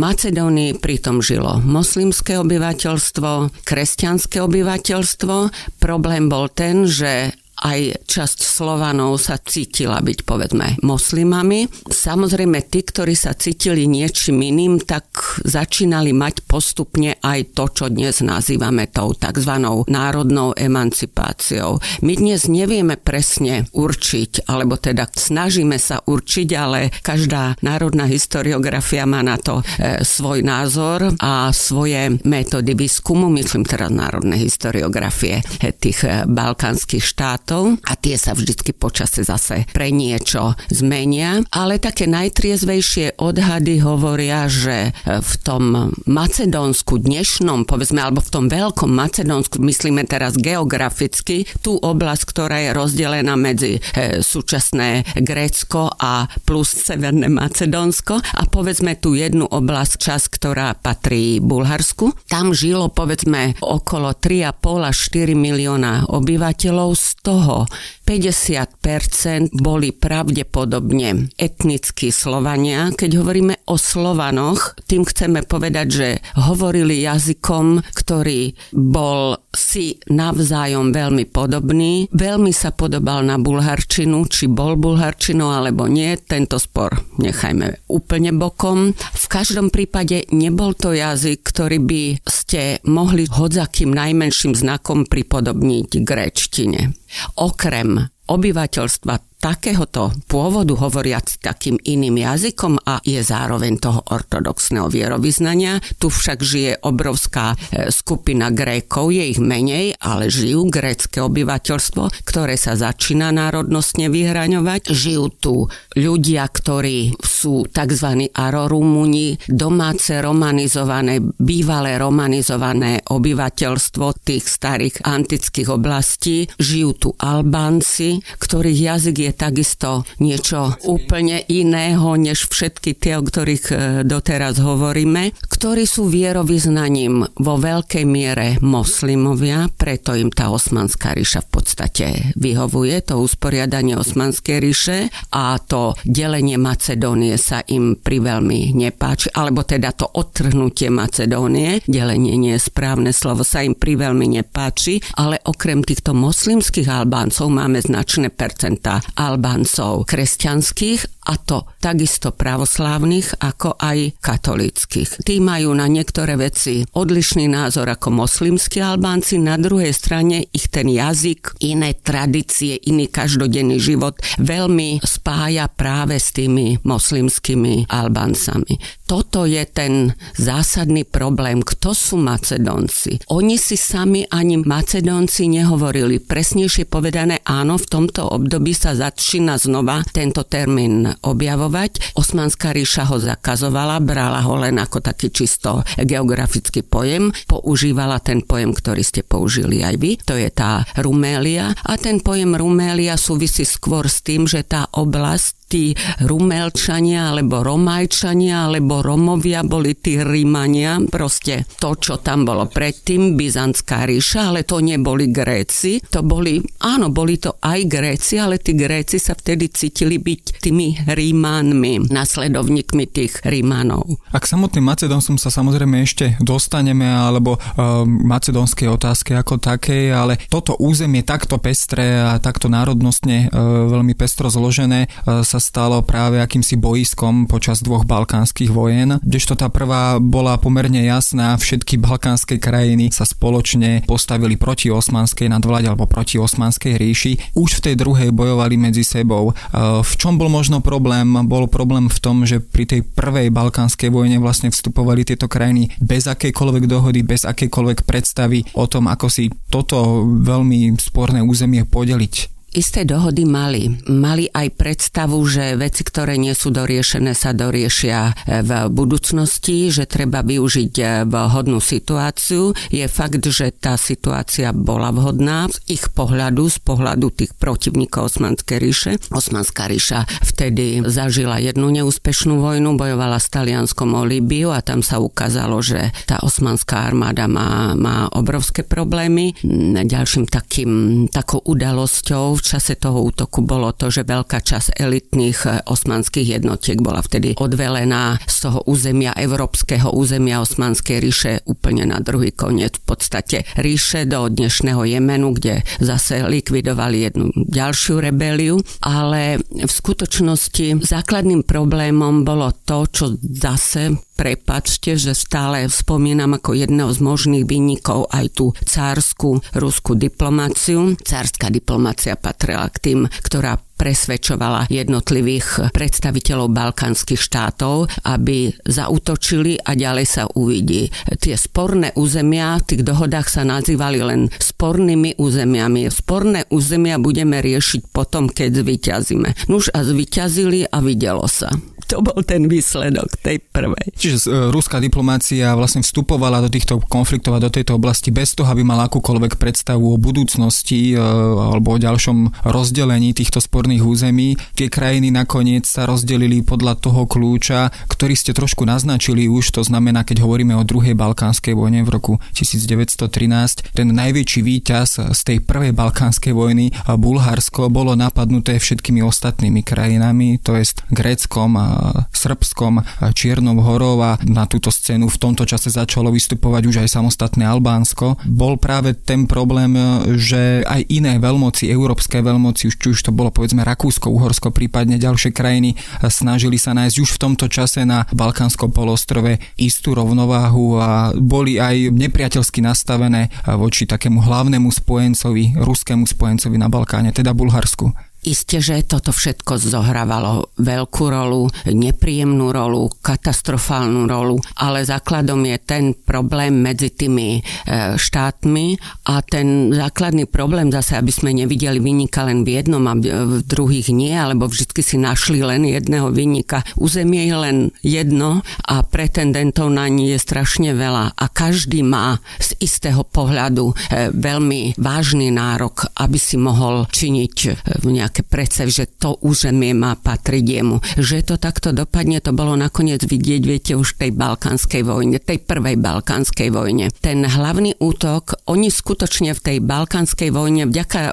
Macedónii 0.00 0.76
pritom 0.78 1.24
žilo 1.24 1.60
moslimské 1.64 2.36
obyvateľstvo, 2.40 3.64
kresťanské 3.64 4.40
obyvateľstvo. 4.44 5.34
Problém 5.80 6.28
bol 6.28 6.48
ten, 6.52 6.84
že 6.84 7.32
aj 7.60 8.08
časť 8.08 8.38
Slovanov 8.40 9.20
sa 9.20 9.36
cítila 9.36 10.00
byť 10.00 10.18
povedzme 10.24 10.80
moslimami. 10.80 11.68
Samozrejme 11.88 12.64
tí, 12.72 12.80
ktorí 12.80 13.12
sa 13.12 13.36
cítili 13.36 13.84
niečím 13.84 14.40
iným, 14.40 14.80
tak 14.80 15.06
začínali 15.44 16.16
mať 16.16 16.48
postupne 16.48 17.20
aj 17.20 17.52
to, 17.52 17.64
čo 17.68 17.84
dnes 17.92 18.24
nazývame 18.24 18.88
tou 18.88 19.12
tzv. 19.12 19.52
národnou 19.86 20.56
emancipáciou. 20.56 21.78
My 22.00 22.16
dnes 22.16 22.48
nevieme 22.48 22.96
presne 22.96 23.68
určiť, 23.76 24.48
alebo 24.48 24.80
teda 24.80 25.04
snažíme 25.12 25.76
sa 25.76 26.00
určiť, 26.00 26.48
ale 26.56 26.88
každá 27.04 27.60
národná 27.60 28.08
historiografia 28.08 29.04
má 29.04 29.20
na 29.20 29.36
to 29.36 29.60
e, 29.60 30.00
svoj 30.00 30.40
názor 30.40 31.12
a 31.20 31.52
svoje 31.52 32.16
metódy 32.24 32.72
výskumu, 32.72 33.28
myslím 33.36 33.68
teraz 33.68 33.92
národné 33.92 34.40
historiografie 34.40 35.44
e, 35.60 35.72
tých 35.76 36.08
e, 36.08 36.24
balkánskych 36.24 37.04
štátov 37.04 37.49
štátov 37.50 37.82
a 37.82 37.92
tie 37.98 38.14
sa 38.14 38.38
vždycky 38.38 38.70
počase 38.70 39.26
zase 39.26 39.66
pre 39.74 39.90
niečo 39.90 40.54
zmenia, 40.70 41.42
ale 41.50 41.82
také 41.82 42.06
najtriezvejšie 42.06 43.18
odhady 43.18 43.82
hovoria, 43.82 44.46
že 44.46 44.94
v 45.04 45.32
tom 45.42 45.90
Macedónsku 46.06 47.02
dnešnom, 47.02 47.66
povedzme, 47.66 47.98
alebo 47.98 48.22
v 48.22 48.30
tom 48.30 48.46
veľkom 48.46 48.90
Macedónsku, 48.94 49.58
myslíme 49.58 50.06
teraz 50.06 50.38
geograficky, 50.38 51.42
tú 51.58 51.74
oblasť, 51.74 52.22
ktorá 52.30 52.56
je 52.62 52.70
rozdelená 52.70 53.34
medzi 53.34 53.82
e, 53.82 54.22
súčasné 54.22 55.18
Grécko 55.18 55.90
a 55.90 56.30
plus 56.46 56.70
Severné 56.70 57.26
Macedónsko 57.26 58.14
a 58.22 58.42
povedzme 58.46 58.94
tú 58.94 59.18
jednu 59.18 59.50
oblasť, 59.50 59.92
čas, 59.98 60.30
ktorá 60.30 60.78
patrí 60.78 61.42
Bulharsku. 61.42 62.14
Tam 62.30 62.54
žilo 62.54 62.92
povedzme 62.94 63.58
okolo 63.58 64.14
3,5 64.14 64.90
až 64.90 64.96
4 65.10 65.34
milióna 65.34 65.92
obyvateľov, 66.06 66.94
z 66.94 67.08
toho 67.24 67.39
toho, 67.40 67.66
50% 68.10 69.54
boli 69.54 69.94
pravdepodobne 69.94 71.30
etnickí 71.38 72.10
Slovania. 72.10 72.90
Keď 72.90 73.10
hovoríme 73.22 73.62
o 73.70 73.78
Slovanoch, 73.78 74.74
tým 74.90 75.06
chceme 75.06 75.46
povedať, 75.46 75.86
že 75.86 76.08
hovorili 76.34 77.06
jazykom, 77.06 77.86
ktorý 77.94 78.58
bol 78.74 79.38
si 79.54 80.02
navzájom 80.10 80.90
veľmi 80.90 81.30
podobný. 81.30 82.10
Veľmi 82.10 82.50
sa 82.50 82.74
podobal 82.74 83.22
na 83.22 83.38
bulharčinu, 83.38 84.26
či 84.26 84.50
bol 84.50 84.74
bulharčinou 84.74 85.54
alebo 85.54 85.86
nie. 85.86 86.18
Tento 86.18 86.58
spor 86.58 86.90
nechajme 87.14 87.86
úplne 87.86 88.34
bokom. 88.34 88.90
V 88.98 89.26
každom 89.30 89.70
prípade 89.70 90.26
nebol 90.34 90.74
to 90.74 90.98
jazyk, 90.98 91.46
ktorý 91.46 91.78
by 91.78 92.02
ste 92.26 92.82
mohli 92.90 93.30
hodzakým 93.30 93.94
najmenším 93.94 94.58
znakom 94.58 95.06
pripodobniť 95.06 96.02
gréčtine. 96.02 96.98
Okrem 97.38 97.99
obyvateľstva 98.30 99.29
takéhoto 99.40 100.12
pôvodu 100.28 100.76
hovoriac 100.76 101.40
takým 101.40 101.80
iným 101.80 102.20
jazykom 102.20 102.84
a 102.84 103.00
je 103.00 103.24
zároveň 103.24 103.80
toho 103.80 104.04
ortodoxného 104.12 104.92
vierovýznania. 104.92 105.80
Tu 105.96 106.12
však 106.12 106.38
žije 106.44 106.72
obrovská 106.84 107.56
e, 107.56 107.88
skupina 107.88 108.52
Grékov, 108.52 109.16
je 109.16 109.24
ich 109.32 109.40
menej, 109.40 109.96
ale 109.96 110.28
žijú 110.28 110.68
grécké 110.68 111.24
obyvateľstvo, 111.24 112.28
ktoré 112.28 112.60
sa 112.60 112.76
začína 112.76 113.32
národnostne 113.32 114.12
vyhraňovať. 114.12 114.92
Žijú 114.92 115.24
tu 115.40 115.54
ľudia, 115.96 116.44
ktorí 116.44 117.16
sú 117.24 117.64
tzv. 117.72 118.28
arorumuni, 118.36 119.40
domáce 119.48 120.20
romanizované, 120.20 121.24
bývalé 121.40 121.96
romanizované 121.96 123.00
obyvateľstvo 123.08 124.20
tých 124.20 124.44
starých 124.44 125.00
antických 125.08 125.72
oblastí. 125.72 126.44
Žijú 126.60 126.90
tu 127.00 127.08
Albánci, 127.16 128.20
ktorých 128.36 128.80
jazyk 128.92 129.16
je 129.16 129.29
takisto 129.34 130.04
niečo 130.18 130.74
úplne 130.86 131.42
iného, 131.46 132.14
než 132.14 132.50
všetky 132.50 132.96
tie, 132.96 133.18
o 133.18 133.22
ktorých 133.24 133.64
e, 133.70 133.74
doteraz 134.04 134.58
hovoríme, 134.60 135.32
ktorí 135.48 135.84
sú 135.84 136.08
vierovýznaním 136.08 137.26
vo 137.38 137.54
veľkej 137.60 138.04
miere 138.04 138.56
moslimovia, 138.64 139.68
preto 139.74 140.16
im 140.16 140.28
tá 140.32 140.52
osmanská 140.52 141.14
ríša 141.16 141.44
v 141.46 141.50
podstate 141.50 142.06
vyhovuje, 142.36 143.02
to 143.04 143.20
usporiadanie 143.20 143.96
osmanskej 143.96 144.58
ríše 144.60 144.98
a 145.34 145.56
to 145.60 145.94
delenie 146.04 146.56
Macedónie 146.60 147.36
sa 147.36 147.62
im 147.66 147.96
priveľmi 147.96 148.72
nepáči, 148.76 149.32
alebo 149.34 149.62
teda 149.64 149.92
to 149.92 150.06
odtrhnutie 150.08 150.88
Macedónie, 150.92 151.80
delenie 151.86 152.36
nie 152.36 152.54
je 152.56 152.66
správne 152.66 153.12
slovo, 153.12 153.44
sa 153.46 153.64
im 153.64 153.76
priveľmi 153.76 154.40
nepáči, 154.40 155.00
ale 155.16 155.40
okrem 155.44 155.82
týchto 155.84 156.12
moslimských 156.16 156.88
Albáncov 156.88 157.48
máme 157.52 157.80
značné 157.80 158.30
percentá 158.32 159.02
Albáncov 159.20 160.08
kresťanských 160.08 161.19
a 161.30 161.38
to 161.38 161.62
takisto 161.78 162.34
pravoslávnych 162.34 163.38
ako 163.38 163.78
aj 163.78 164.18
katolických. 164.18 165.22
Tí 165.22 165.38
majú 165.38 165.70
na 165.78 165.86
niektoré 165.86 166.34
veci 166.34 166.82
odlišný 166.82 167.46
názor 167.46 167.86
ako 167.86 168.10
moslimskí 168.10 168.82
Albánci, 168.82 169.38
na 169.38 169.54
druhej 169.54 169.94
strane 169.94 170.50
ich 170.50 170.66
ten 170.66 170.90
jazyk, 170.90 171.62
iné 171.62 171.94
tradície, 171.94 172.82
iný 172.90 173.06
každodenný 173.06 173.78
život 173.78 174.18
veľmi 174.42 174.98
spája 175.06 175.70
práve 175.70 176.18
s 176.18 176.34
tými 176.34 176.82
moslimskými 176.82 177.86
Albáncami. 177.86 179.06
Toto 179.06 179.46
je 179.46 179.62
ten 179.66 180.14
zásadný 180.38 181.02
problém. 181.02 181.62
Kto 181.66 181.94
sú 181.94 182.14
Macedónci? 182.18 183.18
Oni 183.34 183.58
si 183.58 183.74
sami 183.74 184.22
ani 184.30 184.58
Macedónci 184.62 185.50
nehovorili. 185.50 186.22
Presnejšie 186.22 186.86
povedané, 186.86 187.42
áno, 187.42 187.74
v 187.74 187.86
tomto 187.90 188.30
období 188.30 188.70
sa 188.70 188.94
začína 188.94 189.58
znova 189.58 190.06
tento 190.14 190.46
termín 190.46 191.10
objavovať. 191.22 192.16
Osmanská 192.16 192.72
ríša 192.72 193.08
ho 193.08 193.20
zakazovala, 193.20 194.00
brala 194.00 194.40
ho 194.44 194.56
len 194.58 194.80
ako 194.80 195.04
taký 195.04 195.28
čisto 195.30 195.84
geografický 196.00 196.82
pojem, 196.82 197.30
používala 197.46 198.18
ten 198.20 198.42
pojem, 198.44 198.72
ktorý 198.72 199.02
ste 199.04 199.22
použili 199.22 199.84
aj 199.84 199.94
vy, 200.00 200.16
to 200.20 200.34
je 200.36 200.48
tá 200.50 200.82
Rumélia 200.98 201.72
a 201.86 201.92
ten 202.00 202.18
pojem 202.20 202.56
Rumélia 202.56 203.14
súvisí 203.20 203.68
skôr 203.68 204.08
s 204.08 204.24
tým, 204.24 204.48
že 204.48 204.64
tá 204.64 204.88
oblasť 204.96 205.59
tí 205.70 205.94
Rumelčania, 206.26 207.30
alebo 207.30 207.62
Romajčania, 207.62 208.66
alebo 208.66 209.06
Romovia 209.06 209.62
boli 209.62 209.94
tí 209.94 210.18
Rímania, 210.18 210.98
proste 211.06 211.62
to, 211.78 211.94
čo 211.94 212.18
tam 212.18 212.42
bolo 212.42 212.66
predtým, 212.66 213.38
Byzantská 213.38 214.10
ríša, 214.10 214.50
ale 214.50 214.66
to 214.66 214.82
neboli 214.82 215.30
Gréci, 215.30 216.02
to 216.02 216.26
boli, 216.26 216.58
áno, 216.82 217.14
boli 217.14 217.38
to 217.38 217.54
aj 217.62 217.86
Gréci, 217.86 218.42
ale 218.42 218.58
tí 218.58 218.74
Gréci 218.74 219.22
sa 219.22 219.38
vtedy 219.38 219.70
cítili 219.70 220.18
byť 220.18 220.58
tými 220.58 221.06
Rímanmi, 221.06 222.10
nasledovníkmi 222.10 223.06
tých 223.06 223.46
Rímanov. 223.46 224.18
A 224.34 224.42
k 224.42 224.50
samotným 224.50 224.82
Macedónsom 224.82 225.38
sa 225.38 225.54
samozrejme 225.54 226.02
ešte 226.02 226.34
dostaneme, 226.42 227.06
alebo 227.06 227.54
uh, 227.54 228.02
macedónskej 228.08 228.90
otázke 228.90 229.38
ako 229.38 229.62
takej, 229.62 230.10
ale 230.10 230.34
toto 230.50 230.74
územie 230.82 231.22
takto 231.22 231.62
pestré 231.62 232.18
a 232.18 232.40
takto 232.42 232.66
národnostne 232.66 233.46
uh, 233.46 233.86
veľmi 233.86 234.18
pestro 234.18 234.50
zložené 234.50 235.06
uh, 235.06 235.46
sa 235.46 235.59
stalo 235.60 236.00
práve 236.00 236.40
akýmsi 236.40 236.80
boiskom 236.80 237.44
počas 237.44 237.84
dvoch 237.84 238.08
balkánskych 238.08 238.72
vojen, 238.72 239.20
kdežto 239.20 239.54
tá 239.54 239.68
prvá 239.68 240.16
bola 240.18 240.56
pomerne 240.56 241.04
jasná, 241.04 241.54
všetky 241.60 242.00
balkánske 242.00 242.56
krajiny 242.56 243.12
sa 243.12 243.28
spoločne 243.28 244.02
postavili 244.08 244.56
proti 244.56 244.88
osmanskej 244.88 245.52
nadvláde 245.52 245.92
alebo 245.92 246.08
proti 246.08 246.40
osmanskej 246.40 246.96
ríši. 246.96 247.32
Už 247.54 247.78
v 247.78 247.92
tej 247.92 247.94
druhej 248.00 248.32
bojovali 248.32 248.80
medzi 248.80 249.04
sebou. 249.04 249.52
E, 249.52 249.54
v 250.00 250.12
čom 250.16 250.40
bol 250.40 250.48
možno 250.48 250.80
problém? 250.80 251.28
Bol 251.46 251.68
problém 251.68 252.08
v 252.08 252.18
tom, 252.18 252.48
že 252.48 252.58
pri 252.58 252.88
tej 252.88 253.00
prvej 253.04 253.52
balkánskej 253.52 254.08
vojne 254.08 254.40
vlastne 254.40 254.72
vstupovali 254.72 255.28
tieto 255.28 255.46
krajiny 255.46 255.92
bez 256.00 256.24
akejkoľvek 256.26 256.84
dohody, 256.88 257.20
bez 257.20 257.44
akejkoľvek 257.44 258.08
predstavy 258.08 258.64
o 258.72 258.88
tom, 258.88 259.06
ako 259.06 259.26
si 259.28 259.52
toto 259.68 260.24
veľmi 260.24 260.96
sporné 260.96 261.44
územie 261.44 261.84
podeliť 261.84 262.59
isté 262.70 263.02
dohody 263.02 263.42
mali. 263.42 263.90
Mali 264.06 264.46
aj 264.46 264.78
predstavu, 264.78 265.42
že 265.46 265.74
veci, 265.74 266.06
ktoré 266.06 266.38
nie 266.38 266.54
sú 266.54 266.70
doriešené, 266.70 267.34
sa 267.34 267.50
doriešia 267.50 268.30
e, 268.46 268.62
v 268.62 268.70
budúcnosti, 268.90 269.90
že 269.90 270.06
treba 270.06 270.46
využiť 270.46 270.94
e, 270.98 271.04
vhodnú 271.26 271.82
situáciu. 271.82 272.70
Je 272.94 273.06
fakt, 273.10 273.42
že 273.42 273.74
tá 273.74 273.98
situácia 273.98 274.70
bola 274.70 275.10
vhodná 275.10 275.66
z 275.66 275.98
ich 275.98 276.04
pohľadu, 276.14 276.70
z 276.70 276.78
pohľadu 276.82 277.26
tých 277.34 277.52
protivníkov 277.58 278.30
Osmanskej 278.30 278.78
ríše. 278.78 279.12
Osmanská 279.34 279.90
ríša 279.90 280.28
vtedy 280.46 281.02
zažila 281.02 281.58
jednu 281.58 281.90
neúspešnú 281.90 282.62
vojnu, 282.62 282.94
bojovala 282.94 283.42
s 283.42 283.50
Talianskom 283.50 284.14
o 284.14 284.22
Libiu 284.22 284.70
a 284.70 284.84
tam 284.84 285.02
sa 285.02 285.18
ukázalo, 285.18 285.82
že 285.82 286.14
tá 286.30 286.38
osmanská 286.44 287.02
armáda 287.10 287.50
má, 287.50 287.98
má 287.98 288.30
obrovské 288.30 288.86
problémy. 288.86 289.58
Ďalším 290.06 290.46
takým, 290.46 290.90
takou 291.32 291.58
udalosťou 291.64 292.59
v 292.60 292.62
čase 292.76 293.00
toho 293.00 293.24
útoku 293.24 293.64
bolo 293.64 293.96
to, 293.96 294.12
že 294.12 294.28
veľká 294.28 294.60
časť 294.60 295.00
elitných 295.00 295.58
eh, 295.64 295.80
osmanských 295.88 296.60
jednotiek 296.60 297.00
bola 297.00 297.24
vtedy 297.24 297.56
odvelená 297.56 298.36
z 298.44 298.56
toho 298.68 298.84
územia, 298.84 299.32
európskeho 299.32 300.12
územia 300.12 300.60
Osmanskej 300.60 301.16
ríše 301.24 301.52
úplne 301.64 302.04
na 302.04 302.20
druhý 302.20 302.52
koniec. 302.52 303.00
V 303.00 303.16
podstate 303.16 303.64
ríše 303.80 304.28
do 304.28 304.52
dnešného 304.52 305.00
Jemenu, 305.08 305.56
kde 305.56 305.80
zase 306.04 306.44
likvidovali 306.44 307.24
jednu 307.24 307.48
ďalšiu 307.56 308.20
rebeliu, 308.20 308.76
ale 309.00 309.56
v 309.64 309.90
skutočnosti 309.90 311.00
základným 311.00 311.64
problémom 311.64 312.44
bolo 312.44 312.68
to, 312.84 313.08
čo 313.08 313.24
zase 313.40 314.20
prepačte, 314.40 315.20
že 315.20 315.36
stále 315.36 315.84
spomínam 315.92 316.56
ako 316.56 316.72
jedného 316.72 317.12
z 317.12 317.20
možných 317.20 317.68
vynikov 317.68 318.32
aj 318.32 318.46
tú 318.56 318.72
cárskú 318.88 319.60
ruskú 319.76 320.16
diplomáciu. 320.16 321.12
Cárska 321.20 321.68
diplomácia 321.68 322.40
patrila 322.40 322.88
k 322.88 322.96
tým, 323.04 323.20
ktorá 323.44 323.76
presvedčovala 324.00 324.88
jednotlivých 324.88 325.92
predstaviteľov 325.92 326.72
balkánskych 326.72 327.36
štátov, 327.36 328.08
aby 328.24 328.72
zautočili 328.88 329.76
a 329.76 329.92
ďalej 329.92 330.24
sa 330.24 330.48
uvidí. 330.56 331.12
Tie 331.36 331.52
sporné 331.60 332.16
územia 332.16 332.80
v 332.80 332.96
tých 332.96 333.02
dohodách 333.04 333.52
sa 333.52 333.68
nazývali 333.68 334.24
len 334.24 334.48
spornými 334.56 335.36
územiami. 335.36 336.08
Sporné 336.08 336.64
územia 336.72 337.20
budeme 337.20 337.60
riešiť 337.60 338.08
potom, 338.08 338.48
keď 338.48 338.80
zvyťazíme. 338.80 339.68
Nuž 339.68 339.92
a 339.92 340.00
zvyťazili 340.00 340.88
a 340.88 341.04
videlo 341.04 341.44
sa 341.44 341.68
to 342.10 342.18
bol 342.18 342.42
ten 342.42 342.66
výsledok 342.66 343.38
tej 343.38 343.62
prvej. 343.62 344.10
Čiže 344.18 344.50
e, 344.50 344.74
ruská 344.74 344.98
diplomácia 344.98 345.70
vlastne 345.78 346.02
vstupovala 346.02 346.58
do 346.66 346.66
týchto 346.66 346.98
konfliktov 347.06 347.54
a 347.54 347.62
do 347.62 347.70
tejto 347.70 347.94
oblasti 347.94 348.34
bez 348.34 348.58
toho, 348.58 348.66
aby 348.66 348.82
mala 348.82 349.06
akúkoľvek 349.06 349.54
predstavu 349.54 350.10
o 350.10 350.18
budúcnosti 350.18 351.14
e, 351.14 351.22
alebo 351.70 351.94
o 351.94 352.02
ďalšom 352.02 352.66
rozdelení 352.66 353.30
týchto 353.30 353.62
sporných 353.62 354.02
území. 354.02 354.58
Tie 354.74 354.90
krajiny 354.90 355.30
nakoniec 355.30 355.86
sa 355.86 356.02
rozdelili 356.02 356.66
podľa 356.66 356.98
toho 356.98 357.30
kľúča, 357.30 357.94
ktorý 358.10 358.34
ste 358.34 358.50
trošku 358.50 358.82
naznačili 358.82 359.46
už, 359.46 359.70
to 359.70 359.86
znamená, 359.86 360.26
keď 360.26 360.42
hovoríme 360.42 360.74
o 360.74 360.82
druhej 360.82 361.14
balkánskej 361.14 361.78
vojne 361.78 362.02
v 362.02 362.10
roku 362.10 362.32
1913, 362.58 363.94
ten 363.94 364.08
najväčší 364.10 364.60
víťaz 364.66 365.30
z 365.30 365.40
tej 365.46 365.58
prvej 365.62 365.94
balkánskej 365.94 366.50
vojny, 366.50 366.90
Bulharsko, 367.06 367.86
bolo 367.86 368.18
napadnuté 368.18 368.82
všetkými 368.82 369.22
ostatnými 369.22 369.86
krajinami, 369.86 370.58
to 370.58 370.74
je 370.74 370.90
Gréckom 371.12 371.99
Srbskom, 372.32 373.04
Čiernou 373.36 373.76
horou 373.84 374.20
a 374.24 374.40
na 374.46 374.64
túto 374.64 374.88
scénu 374.88 375.28
v 375.28 375.40
tomto 375.40 375.68
čase 375.68 375.92
začalo 375.92 376.32
vystupovať 376.32 376.82
už 376.88 376.96
aj 377.04 377.08
samostatné 377.20 377.64
Albánsko. 377.66 378.40
Bol 378.48 378.80
práve 378.80 379.12
ten 379.14 379.44
problém, 379.44 379.92
že 380.40 380.82
aj 380.86 381.06
iné 381.12 381.36
veľmoci, 381.36 381.88
európske 381.90 382.40
veľmoci, 382.40 382.88
už, 382.90 382.94
či 382.96 383.06
už 383.12 383.20
to 383.20 383.32
bolo 383.34 383.52
povedzme 383.52 383.84
Rakúsko, 383.84 384.32
Uhorsko, 384.32 384.72
prípadne 384.72 385.20
ďalšie 385.20 385.52
krajiny, 385.52 385.96
snažili 386.26 386.80
sa 386.80 386.96
nájsť 386.96 387.16
už 387.20 387.30
v 387.36 387.40
tomto 387.40 387.66
čase 387.68 388.08
na 388.08 388.24
Balkánskom 388.32 388.92
polostrove 388.94 389.60
istú 389.76 390.16
rovnováhu 390.16 390.96
a 391.00 391.36
boli 391.36 391.76
aj 391.76 392.12
nepriateľsky 392.14 392.80
nastavené 392.80 393.52
voči 393.66 394.08
takému 394.08 394.40
hlavnému 394.40 394.88
spojencovi, 394.88 395.76
ruskému 395.76 396.24
spojencovi 396.24 396.76
na 396.80 396.88
Balkáne, 396.88 397.34
teda 397.34 397.52
Bulharsku. 397.52 398.29
Isté, 398.40 398.80
že 398.80 399.04
toto 399.04 399.36
všetko 399.36 399.76
zohrávalo 399.76 400.72
veľkú 400.80 401.24
rolu, 401.28 401.68
nepríjemnú 401.84 402.72
rolu, 402.72 403.12
katastrofálnu 403.20 404.24
rolu, 404.24 404.56
ale 404.80 405.04
základom 405.04 405.60
je 405.68 405.76
ten 405.76 406.04
problém 406.16 406.72
medzi 406.72 407.12
tými 407.12 407.60
e, 407.60 408.16
štátmi 408.16 408.96
a 409.28 409.44
ten 409.44 409.92
základný 409.92 410.48
problém 410.48 410.88
zase, 410.88 411.20
aby 411.20 411.28
sme 411.28 411.52
nevideli 411.52 412.00
vynika 412.00 412.48
len 412.48 412.64
v 412.64 412.80
jednom 412.80 413.04
a 413.04 413.14
v 413.20 413.60
druhých 413.60 414.08
nie, 414.08 414.32
alebo 414.32 414.72
vždy 414.72 415.02
si 415.04 415.20
našli 415.20 415.60
len 415.60 415.84
jedného 415.84 416.32
vynika. 416.32 416.80
Územie 416.96 417.44
je 417.44 417.56
len 417.60 417.76
jedno 418.00 418.64
a 418.88 419.04
pretendentov 419.04 419.92
na 419.92 420.08
ní 420.08 420.32
je 420.32 420.40
strašne 420.40 420.96
veľa 420.96 421.36
a 421.36 421.44
každý 421.52 422.00
má 422.00 422.40
z 422.56 422.72
istého 422.80 423.20
pohľadu 423.20 423.92
e, 423.92 423.94
veľmi 424.32 424.96
vážny 424.96 425.52
nárok, 425.52 426.08
aby 426.16 426.40
si 426.40 426.56
mohol 426.56 427.04
činiť 427.04 427.56
v 428.00 428.04
nejaké 428.30 428.46
predsev, 428.46 428.86
že 428.94 429.10
to 429.10 429.34
územie 429.42 429.90
má 429.90 430.14
patriť 430.14 430.62
jemu. 430.62 431.02
Že 431.18 431.50
to 431.50 431.54
takto 431.58 431.90
dopadne, 431.90 432.38
to 432.38 432.54
bolo 432.54 432.78
nakoniec 432.78 433.26
vidieť, 433.26 433.62
viete, 433.66 433.92
už 433.98 434.22
tej 434.22 434.30
balkánskej 434.30 435.02
vojne, 435.02 435.42
tej 435.42 435.58
prvej 435.66 435.98
balkánskej 435.98 436.70
vojne. 436.70 437.10
Ten 437.18 437.42
hlavný 437.42 437.98
útok, 437.98 438.62
oni 438.70 438.86
skutočne 438.86 439.50
v 439.50 439.60
tej 439.66 439.78
balkánskej 439.82 440.54
vojne 440.54 440.86
vďaka 440.86 441.20
e, 441.26 441.32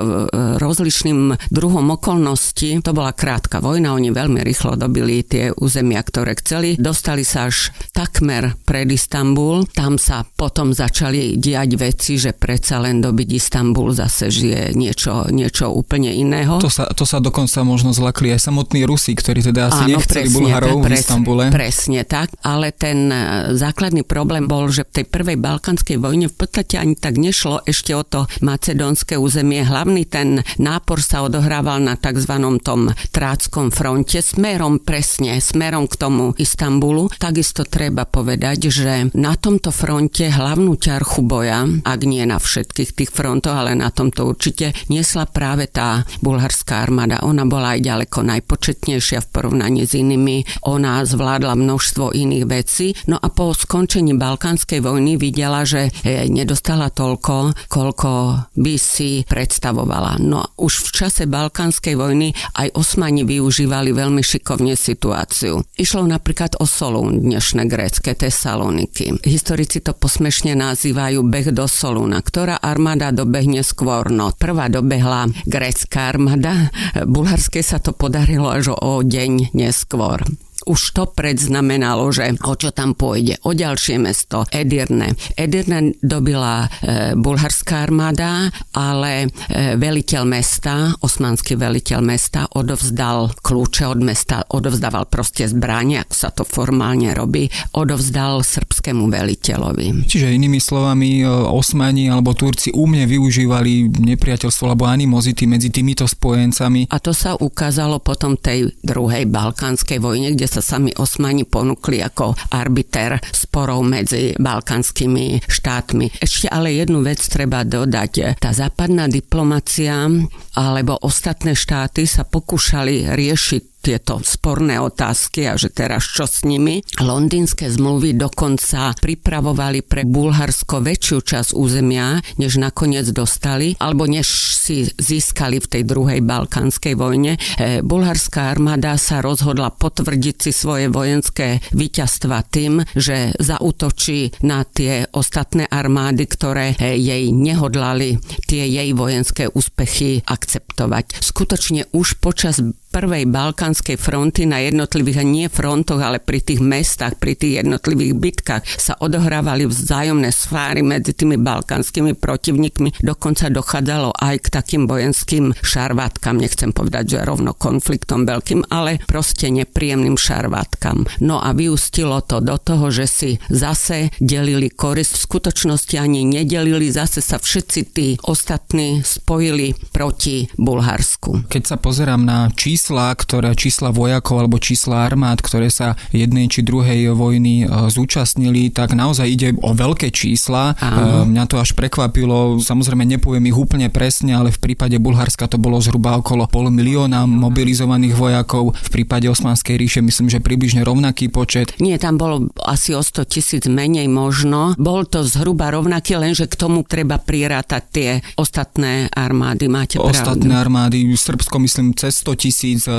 rozličným 0.58 1.38
druhom 1.54 1.86
okolností, 1.94 2.82
to 2.82 2.98
bola 2.98 3.14
krátka 3.14 3.62
vojna, 3.62 3.94
oni 3.94 4.10
veľmi 4.10 4.42
rýchlo 4.42 4.74
dobili 4.74 5.22
tie 5.22 5.54
územia, 5.54 6.02
ktoré 6.02 6.34
chceli. 6.42 6.82
Dostali 6.82 7.22
sa 7.22 7.46
až 7.46 7.70
takmer 7.94 8.58
pred 8.66 8.90
Istanbul. 8.90 9.70
Tam 9.70 10.02
sa 10.02 10.26
potom 10.26 10.74
začali 10.74 11.38
diať 11.38 11.78
veci, 11.78 12.18
že 12.18 12.34
predsa 12.34 12.82
len 12.82 13.06
dobiť 13.06 13.30
Istanbul 13.38 13.94
zase 13.94 14.34
žije 14.34 14.74
niečo, 14.74 15.30
niečo 15.30 15.70
úplne 15.70 16.10
iného. 16.10 16.58
To 16.58 16.72
sa 16.74 16.87
to 16.94 17.04
sa 17.04 17.20
dokonca 17.20 17.64
možno 17.66 17.92
zlakli 17.92 18.32
aj 18.32 18.48
samotní 18.48 18.88
Rusi, 18.88 19.18
ktorí 19.18 19.44
teda 19.44 19.68
asi 19.74 19.84
Áno, 19.90 20.00
nechceli 20.00 20.30
presne, 20.30 20.36
Bulharov 20.40 20.78
v 20.80 20.88
Istambule. 20.96 21.46
Presne 21.52 22.02
tak, 22.08 22.32
ale 22.46 22.72
ten 22.72 23.12
e, 23.12 23.18
základný 23.58 24.08
problém 24.08 24.48
bol, 24.48 24.72
že 24.72 24.88
v 24.88 25.02
tej 25.02 25.06
prvej 25.10 25.38
balkanskej 25.42 25.98
vojne 26.00 26.32
v 26.32 26.36
podstate 26.38 26.80
ani 26.80 26.96
tak 26.96 27.20
nešlo 27.20 27.66
ešte 27.66 27.92
o 27.92 28.04
to 28.06 28.30
macedónske 28.40 29.20
územie. 29.20 29.66
Hlavný 29.66 30.08
ten 30.08 30.46
nápor 30.62 31.04
sa 31.04 31.26
odohrával 31.26 31.84
na 31.84 32.00
tzv. 32.00 32.34
tom 32.64 32.94
tráckom 33.12 33.74
fronte 33.74 34.24
smerom 34.24 34.80
presne, 34.80 35.42
smerom 35.44 35.90
k 35.90 35.96
tomu 35.98 36.32
Istambulu. 36.38 37.12
Takisto 37.18 37.68
treba 37.68 38.06
povedať, 38.08 38.70
že 38.72 39.10
na 39.18 39.36
tomto 39.36 39.74
fronte 39.74 40.30
hlavnú 40.30 40.78
ťarchu 40.78 41.26
boja, 41.26 41.66
ak 41.84 42.00
nie 42.06 42.24
na 42.24 42.38
všetkých 42.38 42.94
tých 42.94 43.12
frontoch, 43.12 43.58
ale 43.58 43.74
na 43.74 43.90
tomto 43.90 44.30
určite, 44.30 44.78
niesla 44.88 45.26
práve 45.26 45.66
tá 45.68 46.06
bulharská 46.22 46.77
armáda. 46.78 47.26
Ona 47.26 47.50
bola 47.50 47.74
aj 47.74 47.82
ďaleko 47.82 48.20
najpočetnejšia 48.22 49.26
v 49.26 49.32
porovnaní 49.34 49.90
s 49.90 49.98
inými. 49.98 50.46
Ona 50.70 51.02
zvládla 51.02 51.58
množstvo 51.58 52.14
iných 52.14 52.46
vecí. 52.46 52.94
No 53.10 53.18
a 53.18 53.28
po 53.34 53.52
skončení 53.52 54.14
Balkánskej 54.14 54.86
vojny 54.86 55.18
videla, 55.18 55.66
že 55.66 55.90
nedostala 56.30 56.94
toľko, 56.94 57.54
koľko 57.68 58.12
by 58.54 58.76
si 58.78 59.26
predstavovala. 59.26 60.22
No 60.22 60.54
už 60.60 60.88
v 60.88 60.90
čase 61.04 61.24
Balkánskej 61.26 61.96
vojny 61.98 62.32
aj 62.58 62.78
Osmani 62.78 63.26
využívali 63.26 63.92
veľmi 63.92 64.22
šikovne 64.22 64.78
situáciu. 64.78 65.66
Išlo 65.76 66.06
napríklad 66.06 66.60
o 66.62 66.66
Solún, 66.70 67.24
dnešné 67.24 67.66
grécke 67.66 68.14
Tesaloniky. 68.14 69.24
Historici 69.26 69.82
to 69.82 69.96
posmešne 69.98 70.54
nazývajú 70.54 71.24
beh 71.26 71.50
do 71.56 71.66
Solúna, 71.66 72.20
ktorá 72.22 72.60
armáda 72.60 73.10
dobehne 73.16 73.64
skôr. 73.64 74.10
No 74.12 74.36
prvá 74.36 74.68
dobehla 74.68 75.32
grécka 75.48 76.12
armáda, 76.12 76.67
Bulharskej 77.06 77.64
sa 77.64 77.78
to 77.78 77.94
podarilo 77.94 78.50
až 78.50 78.74
o 78.74 79.04
deň 79.04 79.54
neskôr 79.54 80.24
už 80.68 80.82
to 80.92 81.04
predznamenalo, 81.08 82.12
že 82.12 82.36
o 82.44 82.54
čo 82.60 82.76
tam 82.76 82.92
pôjde. 82.94 83.40
O 83.48 83.56
ďalšie 83.56 83.96
mesto, 83.98 84.44
Edirne. 84.52 85.16
Edirne 85.40 85.96
dobila 86.04 86.68
e, 86.68 87.16
bulharská 87.16 87.88
armáda, 87.88 88.52
ale 88.76 89.32
e, 89.48 89.80
veliteľ 89.80 90.24
mesta, 90.28 90.92
osmanský 91.00 91.56
veliteľ 91.56 92.00
mesta, 92.04 92.46
odovzdal 92.52 93.32
kľúče 93.40 93.88
od 93.88 94.00
mesta, 94.04 94.44
odovzdával 94.52 95.08
proste 95.08 95.48
zbranie, 95.48 96.04
ako 96.04 96.14
sa 96.14 96.30
to 96.36 96.44
formálne 96.44 97.16
robí, 97.16 97.48
odovzdal 97.74 98.44
srbskému 98.44 99.08
veliteľovi. 99.08 100.10
Čiže 100.12 100.36
inými 100.36 100.60
slovami, 100.60 101.24
e, 101.24 101.30
Osmani 101.48 102.12
alebo 102.12 102.36
Turci 102.36 102.76
umne 102.76 103.08
využívali 103.08 103.88
nepriateľstvo 104.04 104.64
alebo 104.68 104.86
animozity 104.90 105.48
medzi 105.48 105.72
týmito 105.72 106.04
spojencami. 106.04 106.92
A 106.92 106.98
to 107.00 107.16
sa 107.16 107.40
ukázalo 107.40 108.04
potom 108.04 108.36
tej 108.36 108.74
druhej 108.84 109.30
balkánskej 109.30 110.02
vojne, 110.02 110.34
kde 110.34 110.48
sa 110.50 110.57
sa 110.58 110.74
sami 110.74 110.90
Osmani 110.98 111.46
ponúkli 111.46 112.02
ako 112.02 112.34
arbiter 112.50 113.22
sporov 113.30 113.86
medzi 113.86 114.34
balkanskými 114.42 115.46
štátmi. 115.46 116.18
Ešte 116.18 116.50
ale 116.50 116.74
jednu 116.74 117.06
vec 117.06 117.22
treba 117.22 117.62
dodať. 117.62 118.42
Tá 118.42 118.50
západná 118.50 119.06
diplomacia 119.06 120.10
alebo 120.58 120.98
ostatné 121.06 121.54
štáty 121.54 122.10
sa 122.10 122.26
pokúšali 122.26 123.14
riešiť 123.14 123.77
tieto 123.88 124.20
sporné 124.20 124.84
otázky 124.84 125.48
a 125.48 125.56
že 125.56 125.72
teraz 125.72 126.04
čo 126.04 126.28
s 126.28 126.44
nimi. 126.44 126.84
Londýnske 127.00 127.72
zmluvy 127.72 128.20
dokonca 128.20 128.92
pripravovali 129.00 129.80
pre 129.88 130.04
Bulharsko 130.04 130.84
väčšiu 130.84 131.24
časť 131.24 131.56
územia, 131.56 132.20
než 132.36 132.60
nakoniec 132.60 133.08
dostali, 133.16 133.80
alebo 133.80 134.04
než 134.04 134.28
si 134.60 134.92
získali 134.92 135.64
v 135.64 135.72
tej 135.72 135.84
druhej 135.88 136.20
balkánskej 136.20 137.00
vojne. 137.00 137.40
E, 137.56 137.80
bulharská 137.80 138.52
armáda 138.52 139.00
sa 139.00 139.24
rozhodla 139.24 139.72
potvrdiť 139.72 140.36
si 140.36 140.52
svoje 140.52 140.92
vojenské 140.92 141.64
víťazstva 141.72 142.44
tým, 142.44 142.84
že 142.92 143.32
zautočí 143.40 144.36
na 144.44 144.68
tie 144.68 145.08
ostatné 145.16 145.64
armády, 145.64 146.28
ktoré 146.28 146.76
e, 146.76 147.00
jej 147.00 147.32
nehodlali 147.32 148.20
tie 148.52 148.68
jej 148.68 148.92
vojenské 148.92 149.48
úspechy 149.48 150.28
akceptovať. 150.28 151.24
Skutočne 151.24 151.88
už 151.96 152.20
počas 152.20 152.60
prvej 152.88 153.30
balkánskej 153.30 154.00
fronty 154.00 154.50
na 154.50 154.64
jednotlivých, 154.64 155.22
nie 155.22 155.48
frontoch, 155.52 156.02
ale 156.02 156.18
pri 156.18 156.42
tých 156.42 156.64
mestách, 156.64 157.20
pri 157.22 157.38
tých 157.38 157.62
jednotlivých 157.62 158.14
bitkách 158.18 158.64
sa 158.66 158.98
odohrávali 158.98 159.70
vzájomné 159.70 160.34
sfáry 160.34 160.82
medzi 160.82 161.14
tými 161.14 161.38
balkánskymi 161.38 162.18
protivníkmi. 162.18 163.04
Dokonca 163.04 163.54
dochádzalo 163.54 164.18
aj 164.18 164.36
k 164.42 164.48
takým 164.50 164.84
vojenským 164.90 165.54
šarvátkam, 165.62 166.42
nechcem 166.42 166.74
povedať, 166.74 167.18
že 167.18 167.28
rovno 167.28 167.54
konfliktom 167.54 168.26
veľkým, 168.26 168.66
ale 168.74 168.98
proste 169.06 169.54
nepríjemným 169.54 170.18
šarvátkam. 170.18 171.06
No 171.22 171.38
a 171.44 171.54
vyústilo 171.54 172.24
to 172.26 172.42
do 172.42 172.58
toho, 172.58 172.90
že 172.90 173.06
si 173.06 173.32
zase 173.52 174.10
delili 174.18 174.74
korist. 174.74 175.22
V 175.22 175.38
skutočnosti 175.38 175.96
ani 176.02 176.26
nedelili, 176.26 176.90
zase 176.90 177.22
sa 177.22 177.38
všetci 177.38 177.82
tí 177.94 178.08
ostatní 178.26 179.06
spojili 179.06 179.78
proti 179.94 180.50
Bulharsku. 180.58 181.46
Keď 181.46 181.64
sa 181.64 181.78
pozerám 181.78 182.26
na 182.26 182.50
čísla 182.56 182.77
čísla, 182.78 183.10
ktoré 183.18 183.58
čísla 183.58 183.90
vojakov 183.90 184.46
alebo 184.46 184.62
čísla 184.62 185.10
armád, 185.10 185.42
ktoré 185.42 185.74
sa 185.74 185.98
jednej 186.14 186.46
či 186.46 186.62
druhej 186.62 187.10
vojny 187.10 187.66
e, 187.66 187.90
zúčastnili, 187.90 188.70
tak 188.70 188.94
naozaj 188.94 189.26
ide 189.26 189.50
o 189.66 189.74
veľké 189.74 190.14
čísla. 190.14 190.78
Áno. 190.78 191.26
E, 191.26 191.34
mňa 191.34 191.44
to 191.50 191.58
až 191.58 191.74
prekvapilo, 191.74 192.62
samozrejme 192.62 193.02
nepoviem 193.02 193.50
ich 193.50 193.58
úplne 193.58 193.90
presne, 193.90 194.38
ale 194.38 194.54
v 194.54 194.62
prípade 194.62 194.94
Bulharska 195.02 195.50
to 195.50 195.58
bolo 195.58 195.82
zhruba 195.82 196.22
okolo 196.22 196.46
pol 196.46 196.70
milióna 196.70 197.26
mobilizovaných 197.26 198.14
vojakov, 198.14 198.78
v 198.78 198.90
prípade 198.94 199.26
Osmanskej 199.26 199.74
ríše 199.74 200.06
myslím, 200.06 200.30
že 200.30 200.38
približne 200.38 200.86
rovnaký 200.86 201.34
počet. 201.34 201.74
Nie, 201.82 201.98
tam 201.98 202.22
bolo 202.22 202.54
asi 202.62 202.94
o 202.94 203.02
100 203.02 203.26
tisíc 203.26 203.66
menej 203.66 204.06
možno. 204.06 204.78
Bol 204.78 205.10
to 205.10 205.26
zhruba 205.26 205.74
rovnaký, 205.74 206.14
lenže 206.22 206.46
k 206.46 206.54
tomu 206.54 206.86
treba 206.86 207.18
prirátať 207.18 207.84
tie 207.90 208.10
ostatné 208.38 209.10
armády. 209.10 209.66
Máte 209.66 209.98
Ostatné 209.98 210.54
pravdu. 210.54 210.62
armády, 210.62 210.98
Srbsko 211.18 211.58
myslím 211.66 211.98
cez 211.98 212.22
100 212.22 212.38
tisíc 212.38 212.67
tisíc, 212.68 212.88
e, 212.88 212.94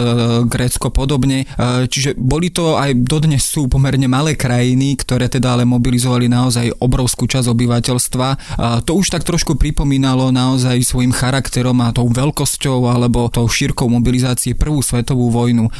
Grécko 0.48 0.88
podobne. 0.88 1.44
E, 1.44 1.84
čiže 1.84 2.16
boli 2.16 2.48
to 2.48 2.80
aj 2.80 2.96
dodnes 2.96 3.44
sú 3.44 3.68
pomerne 3.68 4.08
malé 4.08 4.32
krajiny, 4.32 4.96
ktoré 4.96 5.28
teda 5.28 5.52
ale 5.58 5.68
mobilizovali 5.68 6.30
naozaj 6.30 6.80
obrovskú 6.80 7.28
časť 7.28 7.52
obyvateľstva. 7.52 8.28
To 8.84 8.92
už 8.96 9.12
tak 9.12 9.24
trošku 9.24 9.56
pripomínalo 9.60 10.32
naozaj 10.32 10.80
svojim 10.84 11.12
charakterom 11.12 11.80
a 11.84 11.92
tou 11.92 12.08
veľkosťou 12.08 12.88
alebo 12.88 13.28
tou 13.28 13.44
šírkou 13.44 13.90
mobilizácie 13.90 14.56
prvú 14.56 14.80
svetovú 14.80 15.28
vojnu. 15.28 15.68
E, 15.68 15.72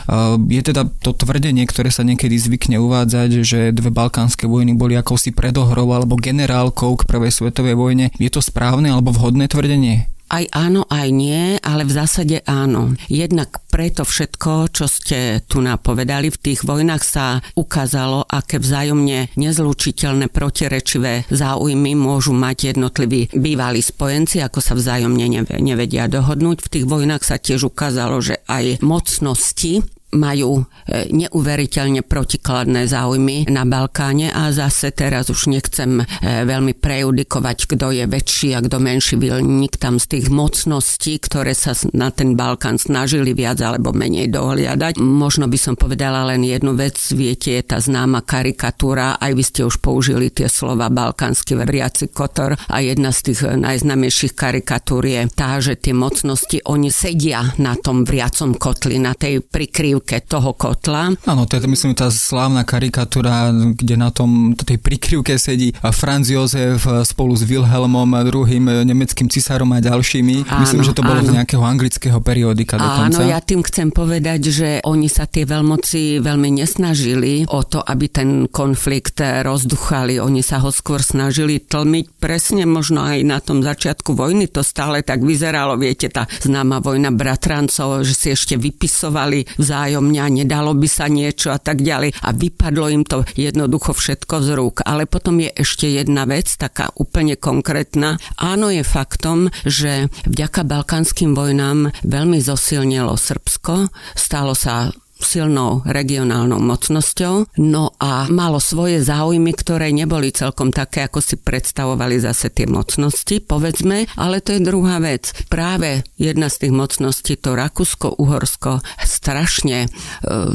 je 0.52 0.62
teda 0.62 0.84
to 1.00 1.16
tvrdenie, 1.16 1.64
ktoré 1.64 1.88
sa 1.88 2.04
niekedy 2.04 2.36
zvykne 2.36 2.76
uvádzať, 2.76 3.30
že 3.42 3.60
dve 3.72 3.88
balkánske 3.88 4.44
vojny 4.44 4.76
boli 4.76 4.98
akousi 4.98 5.32
predohrou 5.32 5.88
alebo 5.94 6.18
generálkou 6.18 7.00
k 7.00 7.06
prvej 7.08 7.32
svetovej 7.32 7.78
vojne. 7.78 8.10
Je 8.20 8.28
to 8.28 8.44
správne 8.44 8.92
alebo 8.92 9.14
vhodné 9.14 9.48
tvrdenie? 9.48 10.17
Aj 10.28 10.44
áno, 10.52 10.84
aj 10.92 11.08
nie, 11.08 11.56
ale 11.64 11.88
v 11.88 11.92
zásade 11.96 12.44
áno. 12.44 12.92
Jednak 13.08 13.64
preto 13.72 14.04
všetko, 14.04 14.68
čo 14.68 14.84
ste 14.84 15.40
tu 15.48 15.64
napovedali, 15.64 16.28
v 16.28 16.36
tých 16.36 16.68
vojnách 16.68 17.00
sa 17.00 17.40
ukázalo, 17.56 18.28
aké 18.28 18.60
vzájomne 18.60 19.32
nezlučiteľné 19.40 20.28
protirečivé 20.28 21.24
záujmy 21.32 21.96
môžu 21.96 22.36
mať 22.36 22.76
jednotliví 22.76 23.32
bývalí 23.32 23.80
spojenci, 23.80 24.44
ako 24.44 24.60
sa 24.60 24.76
vzájomne 24.76 25.48
nevedia 25.64 26.04
dohodnúť. 26.12 26.60
V 26.60 26.72
tých 26.76 26.84
vojnách 26.84 27.24
sa 27.24 27.40
tiež 27.40 27.72
ukázalo, 27.72 28.20
že 28.20 28.44
aj 28.44 28.84
mocnosti 28.84 29.80
majú 30.16 30.64
e, 30.88 31.08
neuveriteľne 31.12 32.00
protikladné 32.00 32.88
záujmy 32.88 33.44
na 33.52 33.68
Balkáne 33.68 34.32
a 34.32 34.48
zase 34.56 34.88
teraz 34.88 35.28
už 35.28 35.52
nechcem 35.52 36.00
e, 36.00 36.04
veľmi 36.48 36.72
prejudikovať, 36.72 37.68
kto 37.68 37.92
je 37.92 38.04
väčší 38.08 38.56
a 38.56 38.64
kto 38.64 38.80
menší 38.80 39.20
vilník 39.20 39.76
tam 39.76 40.00
z 40.00 40.16
tých 40.16 40.26
mocností, 40.32 41.20
ktoré 41.20 41.52
sa 41.52 41.76
na 41.92 42.08
ten 42.08 42.32
Balkán 42.32 42.80
snažili 42.80 43.36
viac 43.36 43.60
alebo 43.60 43.92
menej 43.92 44.32
dohliadať. 44.32 44.96
Možno 44.96 45.44
by 45.44 45.58
som 45.60 45.74
povedala 45.76 46.24
len 46.32 46.40
jednu 46.40 46.72
vec, 46.72 46.96
viete, 47.12 47.60
je 47.60 47.62
tá 47.68 47.76
známa 47.76 48.24
karikatúra, 48.24 49.20
aj 49.20 49.32
vy 49.36 49.44
ste 49.44 49.60
už 49.68 49.76
použili 49.84 50.32
tie 50.32 50.48
slova 50.48 50.88
balkánsky 50.88 51.52
veriaci 51.52 52.08
kotor 52.08 52.56
a 52.56 52.76
jedna 52.80 53.12
z 53.12 53.32
tých 53.32 53.44
najznamejších 53.44 54.32
karikatúr 54.32 55.04
je 55.04 55.20
tá, 55.36 55.60
že 55.60 55.76
tie 55.76 55.92
mocnosti, 55.92 56.64
oni 56.64 56.88
sedia 56.88 57.44
na 57.60 57.76
tom 57.76 58.08
vriacom 58.08 58.56
kotli, 58.56 58.96
na 58.96 59.12
tej 59.12 59.44
prikryv 59.44 59.97
prikryvke 59.98 60.30
toho 60.30 60.54
kotla. 60.54 61.12
Áno, 61.26 61.44
to 61.44 61.58
je 61.58 61.66
myslím 61.66 61.92
tá 61.92 62.08
slávna 62.08 62.62
karikatúra, 62.62 63.50
kde 63.52 63.94
na 63.98 64.14
tom 64.14 64.54
tej 64.54 64.78
prikryvke 64.78 65.36
sedí 65.36 65.74
Franz 65.74 66.30
Josef 66.30 66.86
spolu 67.04 67.34
s 67.34 67.42
Wilhelmom, 67.44 68.14
druhým 68.28 68.86
nemeckým 68.86 69.28
cisárom 69.28 69.70
a 69.74 69.82
ďalšími. 69.82 70.46
Áno, 70.48 70.60
myslím, 70.64 70.82
že 70.86 70.94
to 70.94 71.02
bolo 71.02 71.20
áno. 71.20 71.28
z 71.28 71.34
nejakého 71.40 71.64
anglického 71.64 72.18
periodika 72.22 72.78
dokonca. 72.78 73.20
Áno, 73.20 73.28
ja 73.28 73.42
tým 73.42 73.60
chcem 73.66 73.90
povedať, 73.90 74.40
že 74.48 74.68
oni 74.86 75.08
sa 75.10 75.26
tie 75.26 75.44
veľmoci 75.44 76.22
veľmi 76.22 76.62
nesnažili 76.62 77.48
o 77.50 77.60
to, 77.66 77.82
aby 77.82 78.06
ten 78.08 78.46
konflikt 78.48 79.20
rozduchali. 79.20 80.22
Oni 80.22 80.40
sa 80.40 80.62
ho 80.62 80.70
skôr 80.70 81.02
snažili 81.02 81.58
tlmiť 81.60 82.22
presne 82.22 82.64
možno 82.64 83.02
aj 83.02 83.18
na 83.26 83.38
tom 83.42 83.60
začiatku 83.60 84.14
vojny. 84.14 84.48
To 84.54 84.62
stále 84.62 85.02
tak 85.02 85.24
vyzeralo, 85.24 85.76
viete, 85.76 86.08
tá 86.08 86.24
známa 86.40 86.80
vojna 86.80 87.10
bratrancov, 87.12 88.04
že 88.06 88.14
si 88.14 88.28
ešte 88.32 88.54
vypisovali 88.56 89.58
vzájomne 89.58 89.87
vzájomne 89.88 90.20
a 90.20 90.28
nedalo 90.28 90.76
by 90.76 90.84
sa 90.84 91.08
niečo 91.08 91.48
a 91.48 91.56
tak 91.56 91.80
ďalej. 91.80 92.12
A 92.20 92.36
vypadlo 92.36 92.92
im 92.92 93.08
to 93.08 93.24
jednoducho 93.32 93.96
všetko 93.96 94.44
z 94.44 94.48
rúk. 94.52 94.76
Ale 94.84 95.08
potom 95.08 95.40
je 95.40 95.48
ešte 95.56 95.88
jedna 95.88 96.28
vec, 96.28 96.52
taká 96.60 96.92
úplne 97.00 97.40
konkrétna. 97.40 98.20
Áno, 98.36 98.68
je 98.68 98.84
faktom, 98.84 99.48
že 99.64 100.12
vďaka 100.28 100.68
balkánskym 100.68 101.32
vojnám 101.32 101.88
veľmi 102.04 102.36
zosilnilo 102.44 103.16
Srbsko. 103.16 103.88
Stalo 104.12 104.52
sa 104.52 104.92
silnou 105.20 105.82
regionálnou 105.84 106.62
mocnosťou, 106.62 107.58
no 107.58 107.92
a 107.98 108.30
malo 108.30 108.62
svoje 108.62 109.02
záujmy, 109.02 109.52
ktoré 109.52 109.90
neboli 109.90 110.30
celkom 110.30 110.70
také, 110.70 111.04
ako 111.04 111.18
si 111.18 111.36
predstavovali 111.36 112.22
zase 112.22 112.54
tie 112.54 112.70
mocnosti, 112.70 113.42
povedzme, 113.42 114.06
ale 114.14 114.38
to 114.38 114.54
je 114.54 114.62
druhá 114.62 115.02
vec. 115.02 115.34
Práve 115.50 116.06
jedna 116.14 116.46
z 116.46 116.66
tých 116.66 116.72
mocností, 116.74 117.34
to 117.34 117.58
Rakúsko-Uhorsko, 117.58 118.80
strašne, 119.02 119.86
e, 119.86 119.88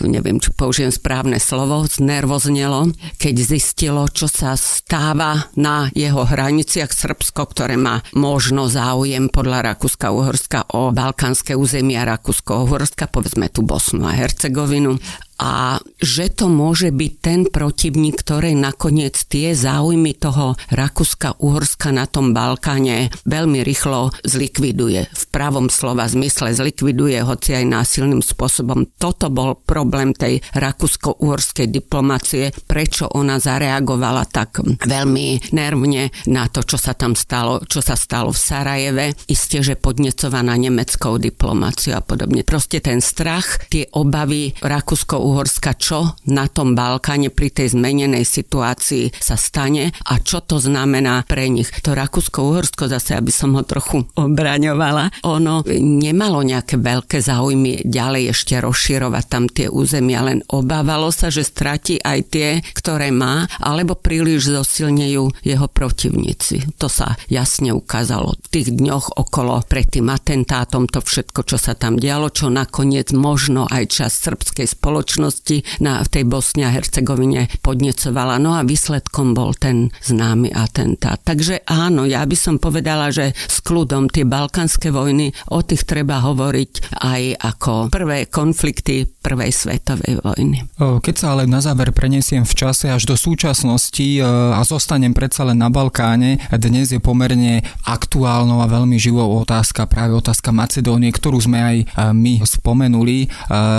neviem, 0.07 0.39
či 0.39 0.55
použijem 0.55 0.93
správne 0.93 1.37
slovo, 1.37 1.83
znervoznelo, 1.83 2.95
keď 3.19 3.35
zistilo, 3.43 4.07
čo 4.07 4.31
sa 4.31 4.55
stáva 4.55 5.51
na 5.59 5.91
jeho 5.91 6.23
hraniciach 6.23 6.89
Srbsko, 6.89 7.51
ktoré 7.51 7.75
má 7.75 7.99
možno 8.15 8.71
záujem 8.71 9.27
podľa 9.27 9.75
Rakúska-Uhorska 9.75 10.71
o 10.77 10.95
balkánske 10.95 11.53
územia 11.57 12.07
Rakúsko-Uhorska, 12.07 13.11
povedzme 13.11 13.51
tu 13.51 13.65
Bosnu 13.65 14.07
a 14.07 14.13
Herceg 14.15 14.52
Hercegovinu 14.53 14.97
a 15.43 15.75
že 15.99 16.31
to 16.31 16.47
môže 16.47 16.95
byť 16.95 17.13
ten 17.19 17.43
protivník, 17.43 18.23
ktorý 18.23 18.55
nakoniec 18.55 19.19
tie 19.27 19.51
záujmy 19.51 20.15
toho 20.15 20.55
Rakúska-Uhorska 20.71 21.91
na 21.91 22.07
tom 22.07 22.31
Balkáne 22.31 23.11
veľmi 23.27 23.59
rýchlo 23.59 24.15
zlikviduje. 24.23 25.03
V 25.11 25.23
pravom 25.35 25.67
slova 25.67 26.07
zmysle 26.07 26.55
zlikviduje, 26.55 27.19
hoci 27.27 27.59
aj 27.59 27.65
násilným 27.67 28.23
spôsobom. 28.23 28.87
Toto 28.95 29.27
bol 29.27 29.59
problém 29.59 30.15
tej 30.15 30.39
rakúsko-uhorskej 30.55 31.67
diplomácie, 31.67 32.55
prečo 32.63 33.11
ona 33.11 33.35
zareagovala 33.35 34.23
tak 34.31 34.63
veľmi 34.63 35.51
nervne 35.51 36.07
na 36.31 36.47
to, 36.47 36.63
čo 36.63 36.79
sa 36.79 36.95
tam 36.95 37.19
stalo, 37.19 37.59
čo 37.67 37.83
sa 37.83 37.99
stalo 37.99 38.31
v 38.31 38.39
Sarajeve. 38.39 39.05
Isté, 39.27 39.59
že 39.59 39.75
podnecovaná 39.75 40.55
nemeckou 40.55 41.19
diplomáciou 41.19 41.99
a 41.99 42.05
podobne. 42.05 42.47
Proste 42.47 42.79
ten 42.79 43.03
strach, 43.03 43.67
tie 43.67 43.91
obavy 43.91 44.55
Rakúsko 44.63 45.32
Uhorska, 45.33 45.73
čo 45.73 46.13
na 46.29 46.45
tom 46.45 46.77
Balkáne 46.77 47.33
pri 47.33 47.49
tej 47.49 47.73
zmenenej 47.73 48.21
situácii 48.21 49.17
sa 49.17 49.33
stane 49.33 49.89
a 50.05 50.21
čo 50.21 50.45
to 50.45 50.61
znamená 50.61 51.25
pre 51.25 51.49
nich. 51.49 51.73
To 51.81 51.97
Rakúsko-Uhorsko, 51.97 52.85
zase 52.85 53.17
aby 53.17 53.33
som 53.33 53.57
ho 53.57 53.65
trochu 53.65 54.05
obraňovala, 54.13 55.25
ono 55.25 55.65
nemalo 55.81 56.45
nejaké 56.45 56.77
veľké 56.77 57.17
záujmy 57.17 57.81
ďalej 57.81 58.29
ešte 58.29 58.61
rozširovať 58.61 59.25
tam 59.25 59.49
tie 59.49 59.65
územia, 59.65 60.21
len 60.21 60.45
obávalo 60.53 61.09
sa, 61.09 61.33
že 61.33 61.41
stratí 61.41 61.97
aj 61.97 62.19
tie, 62.29 62.61
ktoré 62.77 63.09
má, 63.09 63.49
alebo 63.57 63.97
príliš 63.97 64.53
zosilnejú 64.53 65.33
jeho 65.41 65.65
protivníci. 65.65 66.77
To 66.77 66.85
sa 66.85 67.17
jasne 67.25 67.73
ukázalo 67.73 68.37
v 68.37 68.47
tých 68.53 68.69
dňoch 68.69 69.17
okolo 69.17 69.65
pred 69.65 69.89
tým 69.89 70.13
atentátom, 70.13 70.85
to 70.85 71.01
všetko, 71.01 71.41
čo 71.49 71.57
sa 71.57 71.73
tam 71.73 71.97
dialo, 71.97 72.29
čo 72.29 72.53
nakoniec 72.53 73.09
možno 73.17 73.65
aj 73.65 73.89
čas 73.89 74.13
srbskej 74.21 74.69
spoločnosti 74.69 75.12
spoločnosti 75.13 75.57
na, 75.85 76.01
v 76.01 76.09
tej 76.09 76.23
Bosne 76.25 76.65
a 76.65 76.73
Hercegovine 76.73 77.45
podnecovala. 77.61 78.41
No 78.41 78.57
a 78.57 78.65
výsledkom 78.65 79.37
bol 79.37 79.53
ten 79.53 79.93
známy 80.01 80.49
atentát. 80.49 81.21
Takže 81.21 81.61
áno, 81.69 82.09
ja 82.09 82.25
by 82.25 82.33
som 82.33 82.55
povedala, 82.57 83.13
že 83.13 83.37
s 83.37 83.61
kľudom 83.61 84.09
tie 84.09 84.25
balkánske 84.25 84.89
vojny, 84.89 85.29
o 85.53 85.61
tých 85.61 85.85
treba 85.85 86.17
hovoriť 86.25 86.97
aj 86.97 87.21
ako 87.37 87.93
prvé 87.93 88.25
konflikty 88.25 89.05
prvej 89.05 89.53
svetovej 89.53 90.19
vojny. 90.25 90.65
Keď 90.81 91.15
sa 91.15 91.37
ale 91.37 91.45
na 91.45 91.61
záver 91.61 91.93
prenesiem 91.93 92.43
v 92.43 92.57
čase 92.57 92.89
až 92.89 93.05
do 93.05 93.13
súčasnosti 93.13 94.19
a 94.25 94.59
zostanem 94.65 95.13
predsa 95.13 95.45
len 95.45 95.61
na 95.61 95.69
Balkáne, 95.69 96.41
dnes 96.49 96.89
je 96.89 96.99
pomerne 96.99 97.61
aktuálnou 97.85 98.59
a 98.59 98.67
veľmi 98.67 98.97
živou 98.97 99.39
otázka, 99.45 99.85
práve 99.85 100.17
otázka 100.17 100.49
Macedónie, 100.49 101.13
ktorú 101.13 101.37
sme 101.37 101.59
aj 101.61 101.77
my 102.17 102.41
spomenuli. 102.43 103.29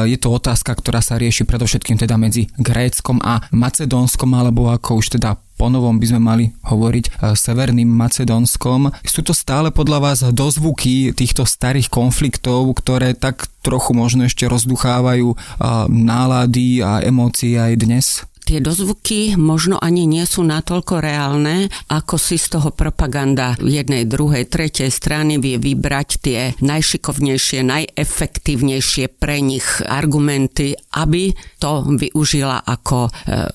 Je 0.09 0.17
to 0.21 0.29
otázka, 0.33 0.73
ktorá 0.77 1.05
sa 1.05 1.21
rieši 1.25 1.49
predovšetkým 1.49 1.97
teda 1.97 2.21
medzi 2.21 2.53
Gréckom 2.61 3.25
a 3.25 3.41
Macedónskom, 3.49 4.29
alebo 4.37 4.69
ako 4.69 5.01
už 5.01 5.17
teda 5.17 5.41
ponovom 5.57 5.97
by 5.97 6.07
sme 6.11 6.21
mali 6.21 6.45
hovoriť 6.67 7.05
e, 7.09 7.11
Severným 7.33 7.89
Macedónskom. 7.89 8.93
Sú 9.07 9.25
to 9.25 9.33
stále 9.33 9.73
podľa 9.73 9.99
vás 10.03 10.19
dozvuky 10.29 11.15
týchto 11.17 11.47
starých 11.49 11.89
konfliktov, 11.89 12.69
ktoré 12.77 13.17
tak 13.17 13.49
trochu 13.65 13.97
možno 13.97 14.29
ešte 14.29 14.45
rozduchávajú 14.45 15.29
e, 15.33 15.37
nálady 15.89 16.85
a 16.85 17.01
emócie 17.01 17.57
aj 17.57 17.73
dnes? 17.81 18.07
Tie 18.45 18.61
dozvuky 18.61 19.41
možno 19.41 19.81
ani 19.81 20.05
nie 20.05 20.23
sú 20.29 20.45
natoľko 20.45 21.01
reálne, 21.01 21.73
ako 21.89 22.21
si 22.21 22.37
z 22.37 22.61
toho 22.61 22.71
propaganda 22.71 23.57
jednej, 23.59 24.05
druhej, 24.05 24.47
tretej 24.47 24.93
strany 24.93 25.41
vie 25.41 25.57
vybrať 25.57 26.09
tie 26.21 26.41
najšikovnejšie, 26.61 27.65
najefektívnejšie 27.65 29.17
pre 29.17 29.41
nich 29.41 29.65
argumenty, 29.81 30.77
aby 30.93 31.33
to 31.57 31.89
využila 31.97 32.61
ako 32.61 33.09
e, 33.09 33.11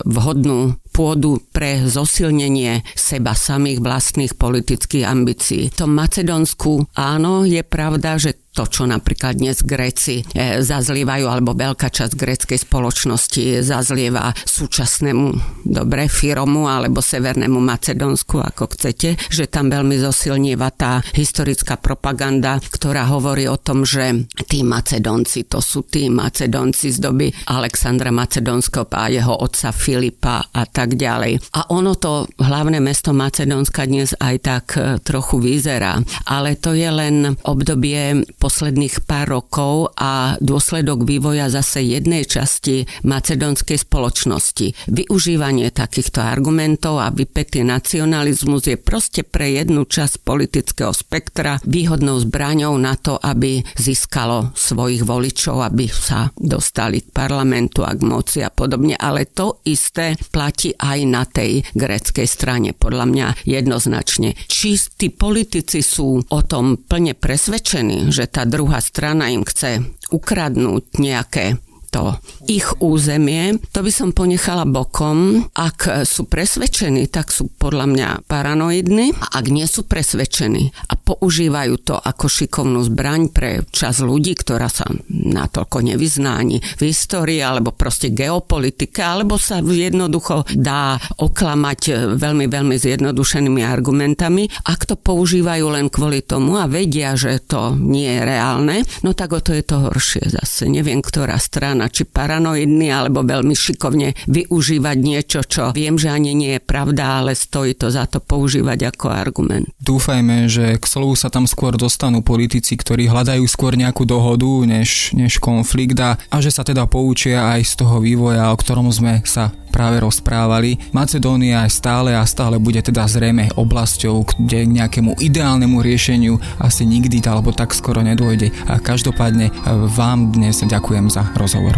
vhodnú 0.10 0.80
pôdu 0.90 1.40
pre 1.54 1.86
zosilnenie 1.86 2.82
seba 2.98 3.38
samých 3.38 3.80
vlastných 3.80 4.34
politických 4.36 5.06
ambícií. 5.06 5.70
V 5.70 5.86
tom 5.86 5.94
Macedónsku 5.96 6.92
áno, 6.98 7.46
je 7.46 7.62
pravda, 7.62 8.18
že 8.18 8.36
to, 8.54 8.66
čo 8.66 8.90
napríklad 8.90 9.38
dnes 9.38 9.62
Gréci 9.62 10.26
e, 10.34 10.60
zazlievajú, 10.60 11.26
alebo 11.30 11.54
veľká 11.54 11.88
časť 11.88 12.14
gréckej 12.18 12.60
spoločnosti 12.66 13.62
zazlieva 13.62 14.34
súčasnému, 14.34 15.28
dobre, 15.70 16.10
Firomu 16.10 16.66
alebo 16.66 17.00
Severnému 17.00 17.62
Macedónsku, 17.62 18.42
ako 18.42 18.74
chcete, 18.74 19.16
že 19.30 19.46
tam 19.46 19.70
veľmi 19.70 20.02
zosilnieva 20.02 20.74
tá 20.74 21.00
historická 21.14 21.78
propaganda, 21.78 22.58
ktorá 22.58 23.06
hovorí 23.08 23.46
o 23.46 23.56
tom, 23.62 23.86
že 23.86 24.28
tí 24.50 24.66
Macedónci, 24.66 25.46
to 25.46 25.62
sú 25.62 25.86
tí 25.86 26.10
Macedónci 26.10 26.90
z 26.90 26.98
doby 27.00 27.30
Alexandra 27.54 28.10
Macedónskeho 28.10 28.90
a 28.90 29.08
jeho 29.12 29.32
otca 29.32 29.70
Filipa 29.70 30.42
a 30.52 30.64
tak 30.66 30.98
ďalej. 30.98 31.40
A 31.56 31.70
ono 31.70 31.94
to 31.96 32.26
hlavné 32.42 32.82
mesto 32.82 33.14
Macedónska 33.14 33.86
dnes 33.86 34.18
aj 34.18 34.36
tak 34.42 34.66
e, 34.76 34.98
trochu 35.00 35.38
vyzerá, 35.40 36.02
ale 36.26 36.58
to 36.58 36.74
je 36.74 36.90
len 36.90 37.38
obdobie 37.46 38.26
posledných 38.40 39.04
pár 39.04 39.36
rokov 39.36 39.92
a 40.00 40.40
dôsledok 40.40 41.04
vývoja 41.04 41.52
zase 41.52 41.84
jednej 41.84 42.24
časti 42.24 42.88
macedónskej 43.04 43.76
spoločnosti. 43.84 44.88
Využívanie 44.88 45.68
takýchto 45.76 46.24
argumentov 46.24 47.04
a 47.04 47.12
vypetý 47.12 47.68
nacionalizmus 47.68 48.72
je 48.72 48.80
proste 48.80 49.28
pre 49.28 49.60
jednu 49.60 49.84
časť 49.84 50.24
politického 50.24 50.96
spektra 50.96 51.60
výhodnou 51.68 52.24
zbraňou 52.24 52.80
na 52.80 52.96
to, 52.96 53.20
aby 53.20 53.60
získalo 53.76 54.56
svojich 54.56 55.04
voličov, 55.04 55.60
aby 55.60 55.92
sa 55.92 56.32
dostali 56.40 57.04
k 57.04 57.12
parlamentu 57.12 57.84
a 57.84 57.92
k 57.92 58.02
moci 58.08 58.40
a 58.40 58.48
podobne. 58.48 58.96
Ale 58.96 59.28
to 59.28 59.60
isté 59.68 60.16
platí 60.32 60.72
aj 60.80 61.00
na 61.04 61.28
tej 61.28 61.60
greckej 61.76 62.28
strane, 62.30 62.72
podľa 62.72 63.06
mňa 63.10 63.28
jednoznačne. 63.44 64.40
Či 64.48 64.80
tí 64.96 65.12
politici 65.12 65.84
sú 65.84 66.24
o 66.24 66.40
tom 66.46 66.80
plne 66.80 67.18
presvedčení, 67.18 68.08
že 68.14 68.29
tá 68.30 68.46
druhá 68.46 68.78
strana 68.80 69.34
im 69.34 69.42
chce 69.44 69.84
ukradnúť 70.14 71.02
nejaké 71.02 71.58
to 71.90 72.18
ich 72.46 72.66
územie, 72.82 73.58
to 73.74 73.82
by 73.82 73.92
som 73.94 74.14
ponechala 74.14 74.66
bokom. 74.66 75.50
Ak 75.58 76.06
sú 76.06 76.26
presvedčení, 76.30 77.10
tak 77.10 77.34
sú 77.34 77.50
podľa 77.50 77.86
mňa 77.90 78.10
paranoidní 78.30 79.14
a 79.18 79.42
ak 79.42 79.46
nie 79.50 79.66
sú 79.66 79.86
presvedčení 79.86 80.74
a 80.90 80.94
používajú 80.98 81.76
to 81.82 81.96
ako 81.98 82.26
šikovnú 82.30 82.82
zbraň 82.86 83.30
pre 83.34 83.66
čas 83.70 84.02
ľudí, 84.02 84.36
ktorá 84.38 84.70
sa 84.70 84.86
natoľko 85.10 85.86
nevyznáni 85.86 86.62
v 86.78 86.82
histórii 86.90 87.42
alebo 87.42 87.74
proste 87.74 88.12
geopolitike, 88.14 89.02
alebo 89.02 89.40
sa 89.40 89.64
jednoducho 89.64 90.46
dá 90.54 90.98
oklamať 91.18 92.14
veľmi, 92.20 92.46
veľmi 92.52 92.76
zjednodušenými 92.76 93.62
argumentami. 93.64 94.50
Ak 94.68 94.84
to 94.90 95.00
používajú 95.00 95.66
len 95.72 95.88
kvôli 95.88 96.26
tomu 96.26 96.60
a 96.60 96.68
vedia, 96.68 97.16
že 97.16 97.40
to 97.46 97.74
nie 97.78 98.20
je 98.20 98.22
reálne, 98.26 98.84
no 99.06 99.16
tak 99.16 99.32
o 99.32 99.40
to 99.40 99.56
je 99.56 99.64
to 99.64 99.80
horšie 99.80 100.28
zase. 100.28 100.68
Neviem, 100.68 101.00
ktorá 101.00 101.40
strana 101.40 101.79
strana, 101.80 101.88
či 101.88 102.04
paranoidný, 102.04 102.92
alebo 102.92 103.24
veľmi 103.24 103.56
šikovne 103.56 104.12
využívať 104.28 104.98
niečo, 105.00 105.40
čo 105.48 105.72
viem, 105.72 105.96
že 105.96 106.12
ani 106.12 106.36
nie 106.36 106.52
je 106.60 106.62
pravda, 106.62 107.24
ale 107.24 107.32
stojí 107.40 107.80
to 107.80 107.88
za 107.88 108.04
to 108.12 108.20
používať 108.20 108.92
ako 108.92 109.08
argument. 109.08 109.72
Dúfajme, 109.80 110.52
že 110.52 110.76
k 110.76 110.86
slovu 110.86 111.16
sa 111.16 111.32
tam 111.32 111.48
skôr 111.48 111.80
dostanú 111.80 112.20
politici, 112.20 112.76
ktorí 112.76 113.08
hľadajú 113.08 113.48
skôr 113.48 113.80
nejakú 113.80 114.04
dohodu, 114.04 114.68
než, 114.68 115.16
než 115.16 115.40
konflikt 115.40 115.96
a, 116.04 116.20
a 116.20 116.38
že 116.44 116.52
sa 116.52 116.68
teda 116.68 116.84
poučia 116.92 117.56
aj 117.56 117.62
z 117.64 117.74
toho 117.80 118.04
vývoja, 118.04 118.52
o 118.52 118.60
ktorom 118.60 118.92
sme 118.92 119.24
sa 119.24 119.56
práve 119.70 120.02
rozprávali. 120.02 120.78
Macedónia 120.92 121.64
aj 121.66 121.72
stále 121.72 122.12
a 122.18 122.26
stále 122.26 122.58
bude 122.58 122.82
teda 122.82 123.06
zrejme 123.06 123.54
oblasťou, 123.56 124.26
kde 124.38 124.66
k 124.66 124.76
nejakému 124.84 125.18
ideálnemu 125.22 125.78
riešeniu 125.80 126.36
asi 126.60 126.84
nikdy 126.84 127.22
alebo 127.30 127.54
tak 127.54 127.72
skoro 127.72 128.02
nedôjde. 128.02 128.50
A 128.68 128.82
každopádne 128.82 129.54
vám 129.94 130.34
dnes 130.34 130.60
ďakujem 130.66 131.08
za 131.14 131.24
rozhovor. 131.38 131.78